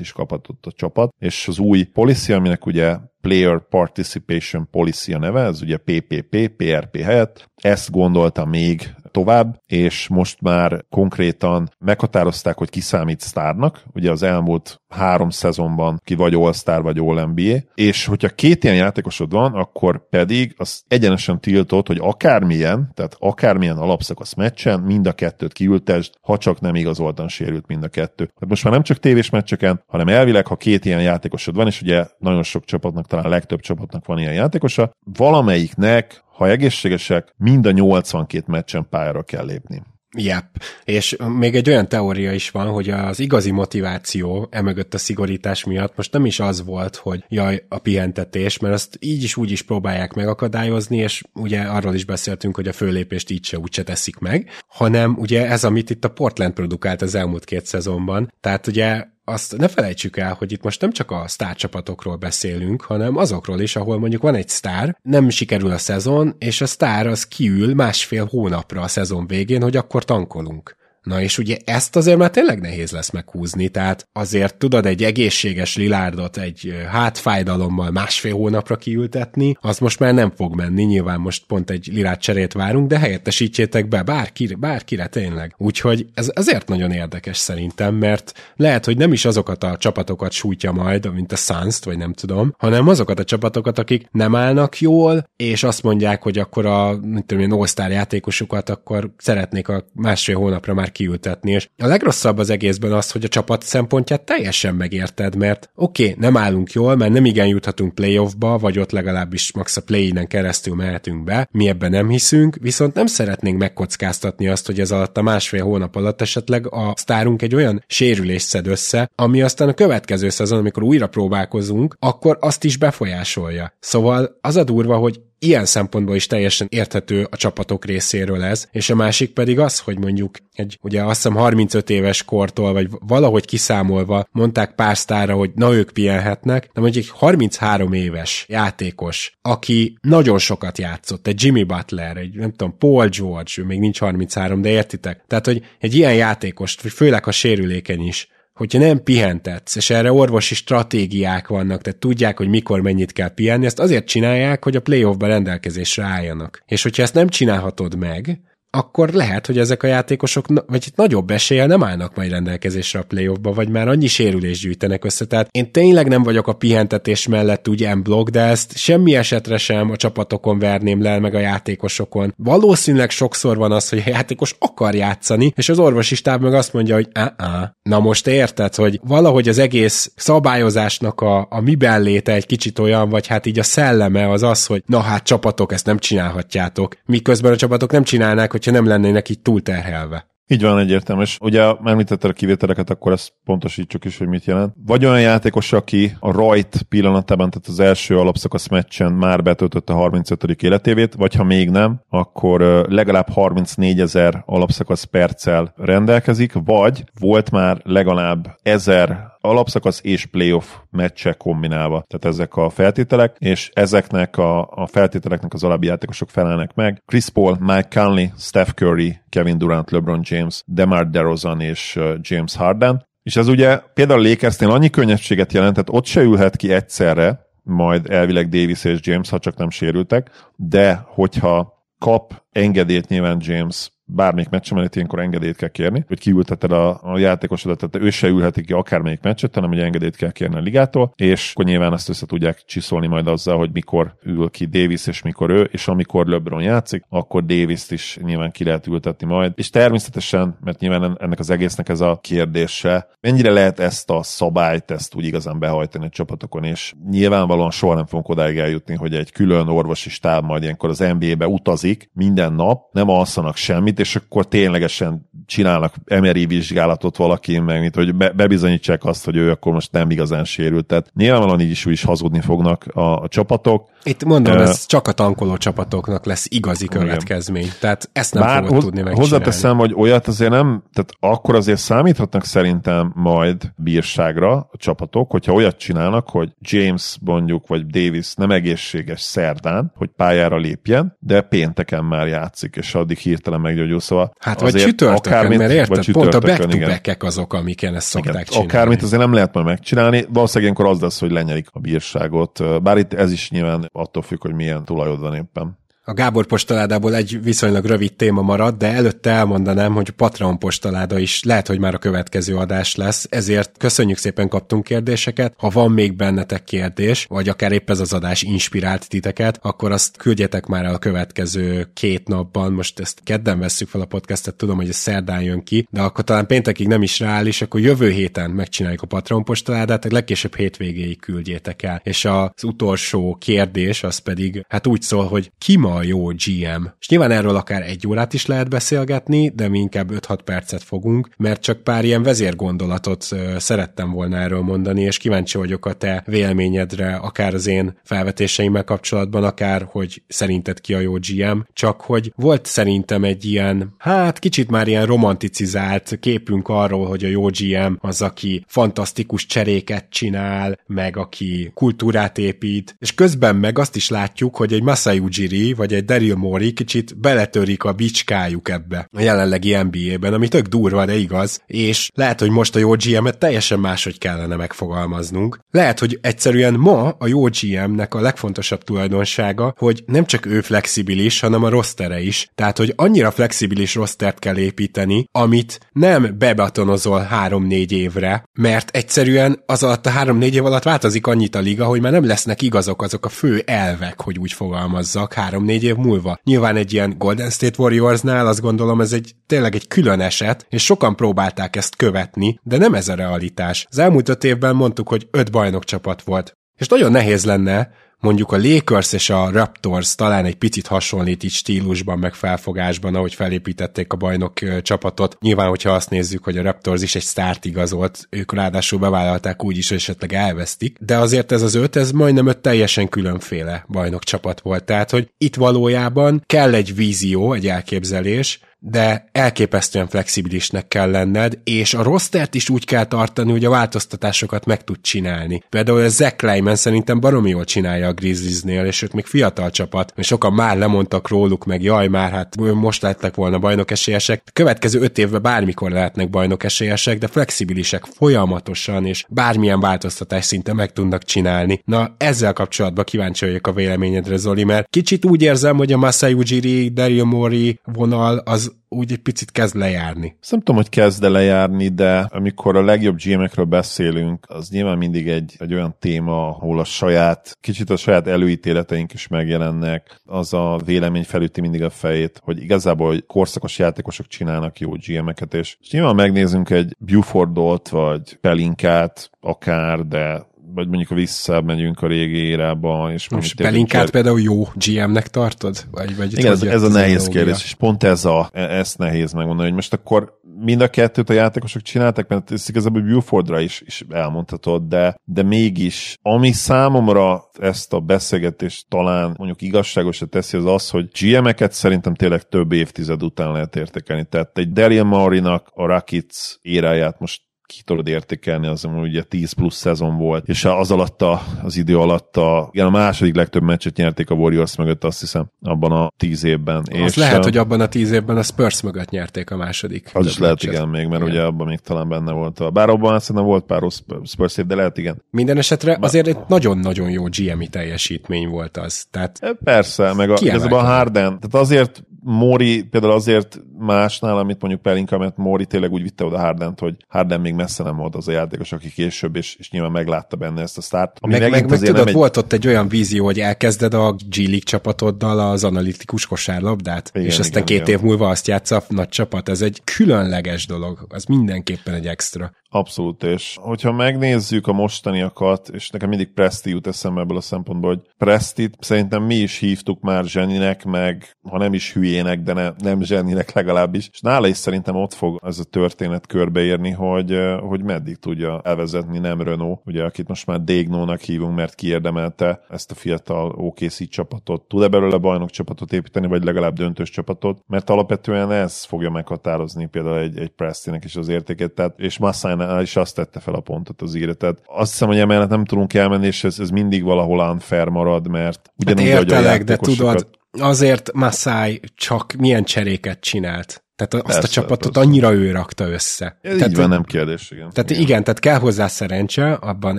[0.00, 5.42] is kaphatott a csapat, és az új policy, aminek ugye Player Participation Policy a neve,
[5.44, 7.50] ez ugye PPP, PRP helyett.
[7.54, 13.82] Ezt gondolta még tovább, és most már konkrétan meghatározták, hogy ki számít sztárnak.
[13.94, 19.32] Ugye az elmúlt három szezonban ki vagy All-Star, vagy All-NBA, és hogyha két ilyen játékosod
[19.32, 25.52] van, akkor pedig az egyenesen tiltott, hogy akármilyen, tehát akármilyen alapszakasz meccsen mind a kettőt
[25.52, 28.24] kiültesd, ha csak nem igazoltan sérült mind a kettő.
[28.24, 31.82] Tehát most már nem csak tévés meccseken, hanem elvileg, ha két ilyen játékosod van, és
[31.82, 37.70] ugye nagyon sok csapatnak, talán legtöbb csapatnak van ilyen játékosa, valamelyiknek ha egészségesek, mind a
[37.70, 39.82] 82 meccsen pályára kell lépni.
[40.16, 40.44] Yep.
[40.84, 45.96] És még egy olyan teória is van, hogy az igazi motiváció emögött a szigorítás miatt
[45.96, 49.62] most nem is az volt, hogy jaj, a pihentetés, mert azt így is úgy is
[49.62, 54.50] próbálják megakadályozni, és ugye arról is beszéltünk, hogy a főlépést így se úgyse teszik meg,
[54.66, 58.32] hanem ugye ez, amit itt a Portland produkált az elmúlt két szezonban.
[58.40, 63.16] Tehát ugye azt ne felejtsük el, hogy itt most nem csak a sztárcsapatokról beszélünk, hanem
[63.16, 67.26] azokról is, ahol mondjuk van egy sztár, nem sikerül a szezon, és a sztár az
[67.26, 72.30] kiül másfél hónapra a szezon végén, hogy akkor tankolunk Na és ugye ezt azért már
[72.30, 79.56] tényleg nehéz lesz meghúzni, tehát azért tudod egy egészséges Lilárdot egy hátfájdalommal másfél hónapra kiültetni,
[79.60, 83.88] az most már nem fog menni, nyilván most pont egy Lilárd cserét várunk, de helyettesítsétek
[83.88, 85.54] be bárkire, bárkire tényleg.
[85.58, 90.72] Úgyhogy ez azért nagyon érdekes szerintem, mert lehet, hogy nem is azokat a csapatokat sújtja
[90.72, 95.28] majd, mint a suns vagy nem tudom, hanem azokat a csapatokat, akik nem állnak jól,
[95.36, 100.36] és azt mondják, hogy akkor a, mint tudom én, all játékosukat akkor szeretnék a másfél
[100.36, 101.50] hónapra már kiültetni.
[101.50, 106.16] És a legrosszabb az egészben az, hogy a csapat szempontját teljesen megérted, mert oké, okay,
[106.18, 110.74] nem állunk jól, mert nem igen juthatunk playoffba, vagy ott legalábbis max a play keresztül
[110.74, 115.22] mehetünk be, mi ebben nem hiszünk, viszont nem szeretnénk megkockáztatni azt, hogy ez alatt a
[115.22, 120.28] másfél hónap alatt esetleg a sztárunk egy olyan sérülést szed össze, ami aztán a következő
[120.28, 123.72] szezon, amikor újra próbálkozunk, akkor azt is befolyásolja.
[123.80, 128.90] Szóval az a durva, hogy ilyen szempontból is teljesen érthető a csapatok részéről ez, és
[128.90, 133.44] a másik pedig az, hogy mondjuk egy, ugye azt hiszem 35 éves kortól, vagy valahogy
[133.44, 139.96] kiszámolva mondták pár sztára, hogy na ők pihenhetnek, de mondjuk egy 33 éves játékos, aki
[140.00, 144.62] nagyon sokat játszott, egy Jimmy Butler, egy nem tudom, Paul George, ő még nincs 33,
[144.62, 145.24] de értitek?
[145.26, 150.54] Tehát, hogy egy ilyen játékost, főleg a sérülékeny is, hogyha nem pihentetsz, és erre orvosi
[150.54, 155.28] stratégiák vannak, tehát tudják, hogy mikor mennyit kell pihenni, ezt azért csinálják, hogy a playoffban
[155.28, 156.62] rendelkezésre álljanak.
[156.66, 158.40] És hogyha ezt nem csinálhatod meg,
[158.76, 163.52] akkor lehet, hogy ezek a játékosok, vagy nagyobb eséllyel nem állnak majd rendelkezésre a playoffba,
[163.52, 165.24] vagy már annyi sérülés gyűjtenek össze.
[165.24, 169.90] Tehát én tényleg nem vagyok a pihentetés mellett úgy blog, de ezt semmi esetre sem
[169.90, 172.34] a csapatokon verném le, meg a játékosokon.
[172.36, 176.72] Valószínűleg sokszor van az, hogy a játékos akar játszani, és az orvosi stáb meg azt
[176.72, 182.32] mondja, hogy á, na most érted, hogy valahogy az egész szabályozásnak a, a miben léte
[182.32, 185.86] egy kicsit olyan, vagy hát így a szelleme az az, hogy na hát csapatok, ezt
[185.86, 186.96] nem csinálhatjátok.
[187.06, 190.30] Miközben a csapatok nem csinálnák, hogy hogyha nem lennének így túlterhelve.
[190.46, 194.74] Így van egyértelmű, és ugye említetted a kivételeket, akkor ezt pontosítsuk is, hogy mit jelent.
[194.86, 199.96] Vagy olyan játékos, aki a rajt pillanatában, tehát az első alapszakasz meccsen már betöltötte a
[199.96, 200.44] 35.
[200.62, 207.80] életévét, vagy ha még nem, akkor legalább 34 ezer alapszakasz perccel rendelkezik, vagy volt már
[207.84, 212.04] legalább ezer alapszakasz és playoff meccse kombinálva.
[212.06, 217.02] Tehát ezek a feltételek, és ezeknek a, a feltételeknek az alábbi játékosok felelnek meg.
[217.06, 223.06] Chris Paul, Mike Conley, Steph Curry, Kevin Durant, LeBron James, DeMar DeRozan és James Harden.
[223.22, 228.48] És ez ugye például Lakersnél annyi könnyebbséget jelentett, ott se ülhet ki egyszerre, majd elvileg
[228.48, 234.78] Davis és James, ha csak nem sérültek, de hogyha kap engedélyt nyilván James bármelyik meccsem
[234.78, 238.72] előtt ilyenkor engedélyt kell kérni, hogy kiülteted a, a játékosodat, tehát ő se ülheti ki
[238.72, 242.62] akármelyik meccset, hanem egy engedélyt kell kérni a ligától, és akkor nyilván ezt össze tudják
[242.66, 247.04] csiszolni majd azzal, hogy mikor ül ki Davis, és mikor ő, és amikor LeBron játszik,
[247.08, 249.52] akkor davis is nyilván ki lehet ültetni majd.
[249.54, 254.90] És természetesen, mert nyilván ennek az egésznek ez a kérdése, mennyire lehet ezt a szabályt,
[254.90, 259.32] ezt úgy igazán behajtani a csapatokon, és nyilvánvalóan soha nem fogunk odáig eljutni, hogy egy
[259.32, 264.48] külön orvosi stáb majd ilyenkor az NBA-be utazik minden nap, nem alszanak semmit, és akkor
[264.48, 269.92] ténylegesen csinálnak MRI vizsgálatot valaki, meg mint hogy be, bebizonyítsák azt, hogy ő akkor most
[269.92, 270.86] nem igazán sérült.
[270.86, 273.88] Tehát nyilvánvalóan így is, úgy is hazudni fognak a, a csapatok.
[274.04, 277.62] Itt mondom, uh, ez csak a tankoló csapatoknak lesz igazi következmény.
[277.62, 277.74] Igen.
[277.80, 279.30] Tehát ezt nem Bár fogod tudni megcsinálni.
[279.30, 285.52] Hozzáteszem, hogy olyat azért nem, tehát akkor azért számíthatnak szerintem majd bírságra a csapatok, hogyha
[285.52, 292.04] olyat csinálnak, hogy James mondjuk, vagy Davis nem egészséges szerdán, hogy pályára lépjen, de pénteken
[292.04, 294.00] már játszik, és addig hirtelen meggyógyul.
[294.00, 298.44] Szóval hát vagy csütörtökön, akármint, mert érted, pont a back azok, amiken ezt szokták igen,
[298.44, 298.68] csinálni.
[298.68, 302.96] Akármit azért nem lehet majd megcsinálni, valószínűleg ilyenkor az lesz, hogy lenyelik a bírságot, bár
[302.96, 305.78] itt ez is nyilván attól függ, hogy milyen tulajod van éppen.
[306.04, 311.18] A Gábor postaládából egy viszonylag rövid téma marad, de előtte elmondanám, hogy a Patreon postaláda
[311.18, 315.54] is lehet, hogy már a következő adás lesz, ezért köszönjük szépen kaptunk kérdéseket.
[315.56, 320.16] Ha van még bennetek kérdés, vagy akár épp ez az adás inspirált titeket, akkor azt
[320.16, 322.72] küldjetek már el a következő két napban.
[322.72, 326.24] Most ezt kedden vesszük fel a podcastet, tudom, hogy ez szerdán jön ki, de akkor
[326.24, 331.82] talán péntekig nem is reális, akkor jövő héten megcsináljuk a Patreon postaládát, legkésőbb hétvégéig küldjétek
[331.82, 332.00] el.
[332.04, 336.84] És az utolsó kérdés az pedig, hát úgy szól, hogy ki ma a jó GM.
[337.00, 341.28] És nyilván erről akár egy órát is lehet beszélgetni, de mi inkább 5-6 percet fogunk,
[341.36, 347.14] mert csak pár ilyen vezérgondolatot szerettem volna erről mondani, és kíváncsi vagyok a te véleményedre,
[347.14, 352.66] akár az én felvetéseimmel kapcsolatban, akár hogy szerinted ki a jó GM, csak hogy volt
[352.66, 358.22] szerintem egy ilyen, hát kicsit már ilyen romanticizált képünk arról, hogy a jó GM az,
[358.22, 364.72] aki fantasztikus cseréket csinál, meg aki kultúrát épít, és közben meg azt is látjuk, hogy
[364.72, 370.32] egy Masai Ujiri, vagy egy Daryl Morey kicsit beletörik a bicskájuk ebbe a jelenlegi NBA-ben,
[370.32, 374.56] ami tök durva, de igaz, és lehet, hogy most a jó GM-et teljesen máshogy kellene
[374.56, 375.58] megfogalmaznunk.
[375.70, 381.40] Lehet, hogy egyszerűen ma a jó GM-nek a legfontosabb tulajdonsága, hogy nem csak ő flexibilis,
[381.40, 382.48] hanem a rostere is.
[382.54, 389.82] Tehát, hogy annyira flexibilis rostert kell építeni, amit nem bebatonozol három-négy évre, mert egyszerűen az
[389.82, 393.24] alatt a három-négy év alatt változik annyit a liga, hogy már nem lesznek igazok azok
[393.24, 395.34] a fő elvek, hogy úgy fogalmazzak
[395.72, 396.38] három-négy év múlva.
[396.44, 400.84] Nyilván egy ilyen Golden State Warriorsnál azt gondolom ez egy tényleg egy külön eset, és
[400.84, 403.86] sokan próbálták ezt követni, de nem ez a realitás.
[403.90, 406.52] Az elmúlt öt évben mondtuk, hogy öt bajnok csapat volt.
[406.78, 407.90] És nagyon nehéz lenne
[408.22, 413.34] mondjuk a Lakers és a Raptors talán egy picit hasonlít így stílusban, meg felfogásban, ahogy
[413.34, 415.36] felépítették a bajnok csapatot.
[415.40, 419.76] Nyilván, hogyha azt nézzük, hogy a Raptors is egy sztárt igazolt, ők ráadásul bevállalták úgy
[419.76, 424.24] is, hogy esetleg elvesztik, de azért ez az öt, ez majdnem öt teljesen különféle bajnok
[424.24, 424.84] csapat volt.
[424.84, 431.94] Tehát, hogy itt valójában kell egy vízió, egy elképzelés, de elképesztően flexibilisnek kell lenned, és
[431.94, 435.62] a rostert is úgy kell tartani, hogy a változtatásokat meg tud csinálni.
[435.68, 440.12] Például a Zach Lyman szerintem baromi jól csinálja a Grizzliesnél, és ők még fiatal csapat,
[440.16, 444.42] és sokan már lemondtak róluk, meg jaj, már hát most lehetnek volna bajnok esélyesek.
[444.46, 450.72] A következő öt évben bármikor lehetnek bajnok esélyesek, de flexibilisek folyamatosan, és bármilyen változtatás szinte
[450.72, 451.82] meg tudnak csinálni.
[451.84, 456.32] Na, ezzel kapcsolatban kíváncsi vagyok a véleményedre, Zoli, mert kicsit úgy érzem, hogy a Masai
[456.32, 460.36] Ujiri, Dario Mori vonal az úgy egy picit kezd lejárni.
[460.40, 465.28] Azt nem tudom, hogy kezd lejárni, de amikor a legjobb GM-ekről beszélünk, az nyilván mindig
[465.28, 470.80] egy, egy olyan téma, ahol a saját, kicsit a saját előítéleteink is megjelennek, az a
[470.84, 475.90] vélemény felüti mindig a fejét, hogy igazából hogy korszakos játékosok csinálnak jó GM-eket, és, és
[475.90, 483.12] nyilván megnézünk egy Bufordot, vagy Pelinkát, akár, de vagy mondjuk ha visszamegyünk a régi érába.
[483.12, 485.84] És Most Pelinkát például jó GM-nek tartod?
[485.90, 489.32] Vagy, vagy Igen, ez, ez a nehéz kérdés, és pont ez a, e- ezt nehéz
[489.32, 493.82] megmondani, hogy most akkor mind a kettőt a játékosok csináltak, mert ezt igazából Bufordra is,
[493.86, 500.64] is elmondhatod, de, de mégis, ami számomra ezt a beszélgetést talán mondjuk igazságosra teszi, az
[500.64, 504.24] az, hogy GM-eket szerintem tényleg több évtized után lehet értékelni.
[504.24, 509.76] Tehát egy Daryl Maurinak a Rakic éráját most ki tudod értékelni, az ugye 10 plusz
[509.76, 513.96] szezon volt, és az alatt a, az idő alatt a, igen, a második legtöbb meccset
[513.96, 516.76] nyerték a Warriors mögött, azt hiszem, abban a 10 évben.
[516.76, 520.10] Az és lehet, hogy abban a 10 évben a Spurs mögött nyerték a második.
[520.12, 520.72] Az is lehet, meccset.
[520.72, 521.34] igen, még, mert igen.
[521.34, 522.60] ugye abban még talán benne volt.
[522.60, 523.82] A, bár abban szerintem volt pár
[524.24, 525.22] Spurs év, de lehet, igen.
[525.30, 529.06] Minden esetre azért egy nagyon-nagyon jó GM-i teljesítmény volt az.
[529.10, 530.36] Tehát e, Persze, meg a,
[530.70, 536.02] a Harden, tehát azért Mori például azért másnál, amit mondjuk Pelinka, mert Mori tényleg úgy
[536.02, 539.56] vitte oda Hardent, hogy Harden még messze nem volt az a játékos, aki később, és,
[539.58, 541.16] és nyilván meglátta benne ezt a start.
[541.20, 542.14] Ami meg, meg, meg tudod, egy...
[542.14, 547.26] volt ott egy olyan vízió, hogy elkezded a G League csapatoddal az analitikus kosárlabdát, igen,
[547.26, 548.00] és aztán igen, két igen.
[548.00, 549.48] év múlva azt játsza a nagy csapat.
[549.48, 552.52] Ez egy különleges dolog, az mindenképpen egy extra.
[552.74, 557.90] Abszolút, és hogyha megnézzük a mostaniakat, és nekem mindig Presti jut eszembe ebből a szempontból,
[557.90, 562.70] hogy Prestit szerintem mi is hívtuk már zseninek, meg ha nem is hülyének, de ne,
[562.78, 567.82] nem zseninek legalábbis, és nála is szerintem ott fog ez a történet körbeérni, hogy, hogy
[567.82, 572.94] meddig tudja elvezetni nem Renault, ugye akit most már Dégnónak hívunk, mert kiérdemelte ezt a
[572.94, 574.62] fiatal OKC csapatot.
[574.62, 577.62] Tud-e belőle bajnok csapatot építeni, vagy legalább döntős csapatot?
[577.66, 582.18] Mert alapvetően ez fogja meghatározni például egy, egy Prestinek is az értékét, tehát, és
[582.66, 584.34] Massain is azt tette fel a pontot az írja.
[584.34, 588.28] Tehát azt hiszem, hogy emellett nem tudunk elmenni, és ez, ez mindig valahol unfair marad,
[588.28, 590.28] mert ugyanúgy, hát értelek, de tudod,
[590.60, 593.84] azért Masai csak milyen cseréket csinált.
[593.96, 595.08] Tehát azt persze, a csapatot persze.
[595.08, 596.38] annyira ő rakta össze.
[596.42, 597.70] Ez tehát, így van, nem kérdés, igen.
[597.70, 598.02] Tehát igen.
[598.02, 599.98] igen, tehát kell hozzá szerencse, abban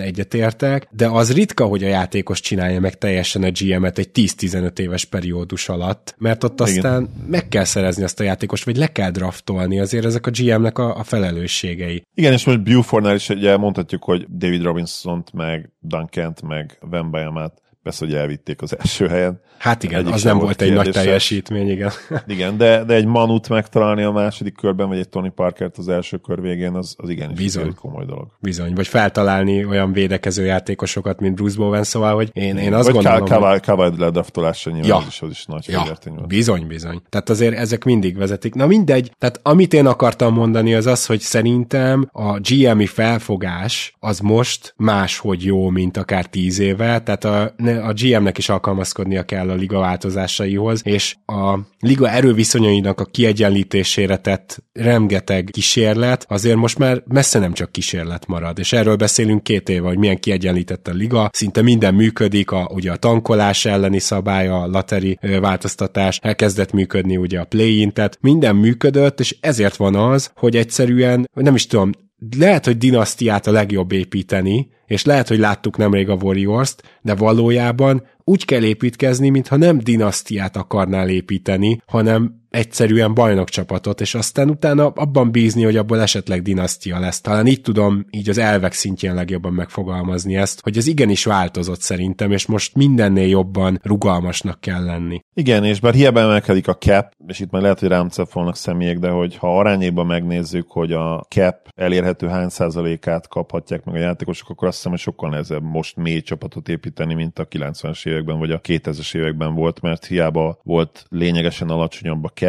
[0.00, 5.04] egyetértek, de az ritka, hogy a játékos csinálja meg teljesen a GM-et egy 10-15 éves
[5.04, 7.24] periódus alatt, mert ott aztán igen.
[7.30, 10.96] meg kell szerezni azt a játékos, vagy le kell draftolni, azért ezek a GM-nek a,
[10.96, 12.02] a felelősségei.
[12.14, 18.04] Igen, és most Bufordnál is ugye mondhatjuk, hogy David Robinson-t, meg Duncant, meg Vembayamát Persze,
[18.04, 19.40] hogy elvitték az első helyen.
[19.58, 21.90] Hát igen, Egyik az nem volt egy nagy teljesítmény, igen.
[22.26, 26.16] Igen, de, de egy Manut megtalálni a második körben, vagy egy Tony Parkert az első
[26.16, 27.66] kör végén, az, az igenis Bizony.
[27.66, 28.26] egy komoly dolog.
[28.40, 32.94] Bizony, vagy feltalálni olyan védekező játékosokat, mint Bruce Bowen, szóval, hogy én, én azt vagy
[32.94, 33.40] gondolom...
[33.40, 35.06] Vagy Kawai ledraftolása nyilván ja.
[35.08, 35.82] is, az is nagy ja.
[35.84, 36.26] volt.
[36.26, 37.02] Bizony, bizony.
[37.08, 38.54] Tehát azért ezek mindig vezetik.
[38.54, 44.18] Na mindegy, tehát amit én akartam mondani az az, hogy szerintem a GM-i felfogás az
[44.18, 49.50] most máshogy jó, mint akár tíz éve, tehát a, ne, a GM-nek is alkalmazkodnia kell
[49.50, 57.02] a liga változásaihoz, és a liga erőviszonyainak a kiegyenlítésére tett remgeteg kísérlet, azért most már
[57.06, 61.30] messze nem csak kísérlet marad, és erről beszélünk két éve, hogy milyen kiegyenlített a liga,
[61.32, 67.40] szinte minden működik, a, ugye a tankolás elleni szabály, a lateri változtatás, elkezdett működni ugye
[67.40, 71.90] a play-in, tehát minden működött, és ezért van az, hogy egyszerűen, nem is tudom,
[72.38, 78.06] lehet, hogy dinasztiát a legjobb építeni, és lehet, hogy láttuk nemrég a Warriors-t, de valójában
[78.24, 85.30] úgy kell építkezni, mintha nem dinasztiát akarnál építeni, hanem egyszerűen bajnokcsapatot, és aztán utána abban
[85.30, 87.20] bízni, hogy abból esetleg dinasztia lesz.
[87.20, 92.32] Talán így tudom így az elvek szintjén legjobban megfogalmazni ezt, hogy ez igenis változott szerintem,
[92.32, 95.20] és most mindennél jobban rugalmasnak kell lenni.
[95.34, 98.98] Igen, és bár hiába emelkedik a cap, és itt már lehet, hogy rám cepolnak személyek,
[98.98, 104.48] de hogy ha arányéban megnézzük, hogy a cap elérhető hány százalékát kaphatják meg a játékosok,
[104.48, 108.50] akkor azt hiszem, hogy sokkal nehezebb most mély csapatot építeni, mint a 90-es években vagy
[108.50, 112.43] a 2000-es években volt, mert hiába volt lényegesen alacsonyabb a cap,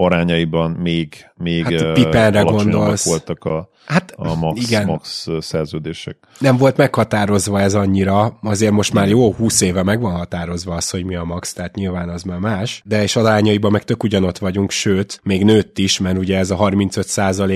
[0.00, 3.04] arányaiban még, még hát, Piperre gondolsz.
[3.04, 4.84] voltak a, hát, a max, igen.
[4.84, 6.16] max szerződések.
[6.38, 10.90] Nem volt meghatározva ez annyira, azért most már jó 20 éve meg van határozva az,
[10.90, 14.38] hogy mi a max, tehát nyilván az már más, de és arányaiban meg tök ugyanott
[14.38, 17.06] vagyunk, sőt, még nőtt is, mert ugye ez a 35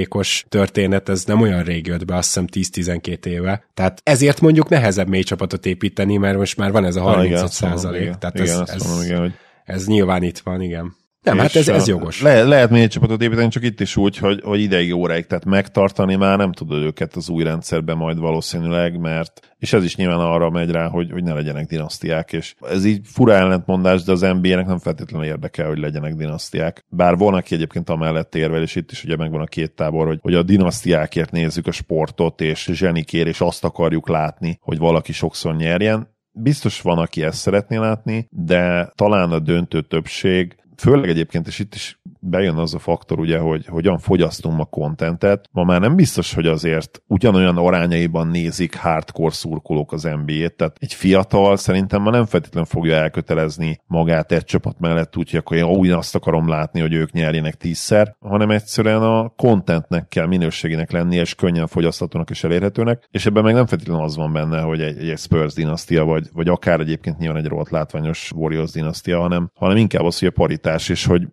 [0.08, 3.64] os történet, ez nem olyan rég jött be, azt hiszem 10-12 éve.
[3.74, 7.36] Tehát ezért mondjuk nehezebb mély csapatot építeni, mert most már van ez a 35 ah,
[7.36, 8.14] igen, százalék.
[8.14, 9.32] Tehát igen, ez, ez, mondom, igen, hogy...
[9.64, 11.00] ez nyilván itt van, igen.
[11.22, 12.22] Nem, hát ez, ez jogos.
[12.22, 15.44] Le, lehet még egy csapatot építeni, csak itt is úgy, hogy, hogy ideig óráig, tehát
[15.44, 20.18] megtartani már nem tudod őket az új rendszerben majd valószínűleg, mert és ez is nyilván
[20.18, 24.20] arra megy rá, hogy, hogy ne legyenek dinasztiák, és ez így fura ellentmondás, de az
[24.20, 26.84] NBA-nek nem feltétlenül érdekel, hogy legyenek dinasztiák.
[26.88, 30.18] Bár van, aki egyébként amellett érvel, és itt is ugye megvan a két tábor, hogy,
[30.22, 35.56] hogy a dinasztiákért nézzük a sportot, és zsenikér, és azt akarjuk látni, hogy valaki sokszor
[35.56, 36.10] nyerjen.
[36.34, 41.74] Biztos van, aki ezt szeretné látni, de talán a döntő többség főleg egyébként, és itt
[41.74, 45.48] is bejön az a faktor, ugye, hogy hogyan fogyasztunk a kontentet.
[45.52, 50.94] Ma már nem biztos, hogy azért ugyanolyan arányaiban nézik hardcore szurkolók az NBA-t, tehát egy
[50.94, 55.90] fiatal szerintem ma nem feltétlenül fogja elkötelezni magát egy csapat mellett, úgyhogy akkor én úgy
[55.90, 61.34] azt akarom látni, hogy ők nyerjenek tízszer, hanem egyszerűen a contentnek kell minőségének lenni, és
[61.34, 65.18] könnyen fogyasztatónak és elérhetőnek, és ebben meg nem feltétlenül az van benne, hogy egy, egy
[65.18, 70.04] Spurs dinasztia, vagy, vagy akár egyébként nyilván egy rohadt látványos Warriors dinasztia, hanem, hanem inkább
[70.04, 71.28] az, hogy a paritás, és hogy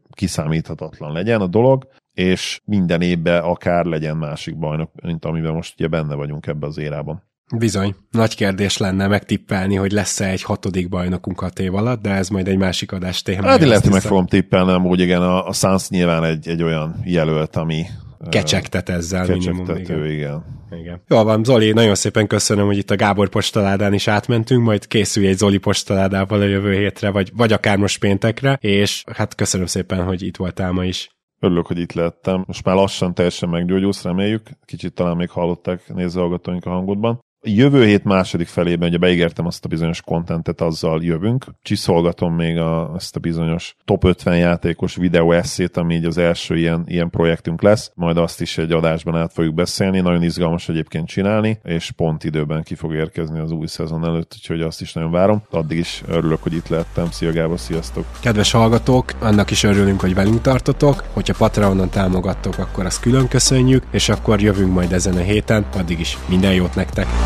[0.80, 5.88] kiszámíthatatlan legyen a dolog, és minden évben akár legyen másik bajnok, mint amiben most ugye
[5.88, 7.27] benne vagyunk ebbe az érában.
[7.57, 7.95] Bizony.
[8.11, 12.47] Nagy kérdés lenne megtippelni, hogy lesz-e egy hatodik bajnokunk a év alatt, de ez majd
[12.47, 13.47] egy másik adás téma.
[13.47, 17.55] Hát hogy meg fogom tippelni, úgy igen, a, a Suns nyilván egy, egy olyan jelölt,
[17.55, 17.86] ami,
[18.30, 19.78] kecsegtet ezzel minimum.
[19.78, 20.05] Igen.
[20.05, 20.43] igen.
[20.72, 21.01] igen.
[21.07, 25.28] Jól van, Zoli, nagyon szépen köszönöm, hogy itt a Gábor postaládán is átmentünk, majd készülj
[25.28, 30.03] egy Zoli postaládával a jövő hétre, vagy, vagy akár most péntekre, és hát köszönöm szépen,
[30.03, 31.09] hogy itt voltál ma is.
[31.39, 32.43] Örülök, hogy itt lettem.
[32.47, 34.49] Most már lassan teljesen meggyógyulsz, reméljük.
[34.65, 37.20] Kicsit talán még hallották nézőhallgatóink a hangodban.
[37.41, 41.45] Jövő hét második felében ugye beígértem azt a bizonyos kontentet, azzal jövünk.
[41.61, 46.57] Csiszolgatom még a, ezt a bizonyos top 50 játékos videó eszét, ami így az első
[46.57, 47.91] ilyen, ilyen projektünk lesz.
[47.95, 49.99] Majd azt is egy adásban át fogjuk beszélni.
[49.99, 54.61] Nagyon izgalmas egyébként csinálni, és pont időben ki fog érkezni az új szezon előtt, úgyhogy
[54.61, 55.43] azt is nagyon várom.
[55.49, 57.11] Addig is örülök, hogy itt lettem.
[57.11, 58.05] Szia Gábor, sziasztok!
[58.19, 61.03] Kedves hallgatók, annak is örülünk, hogy velünk tartotok.
[61.13, 65.65] Hogyha Patreonon támogattok, akkor azt külön köszönjük, és akkor jövünk majd ezen a héten.
[65.75, 67.07] Addig is minden jót nektek!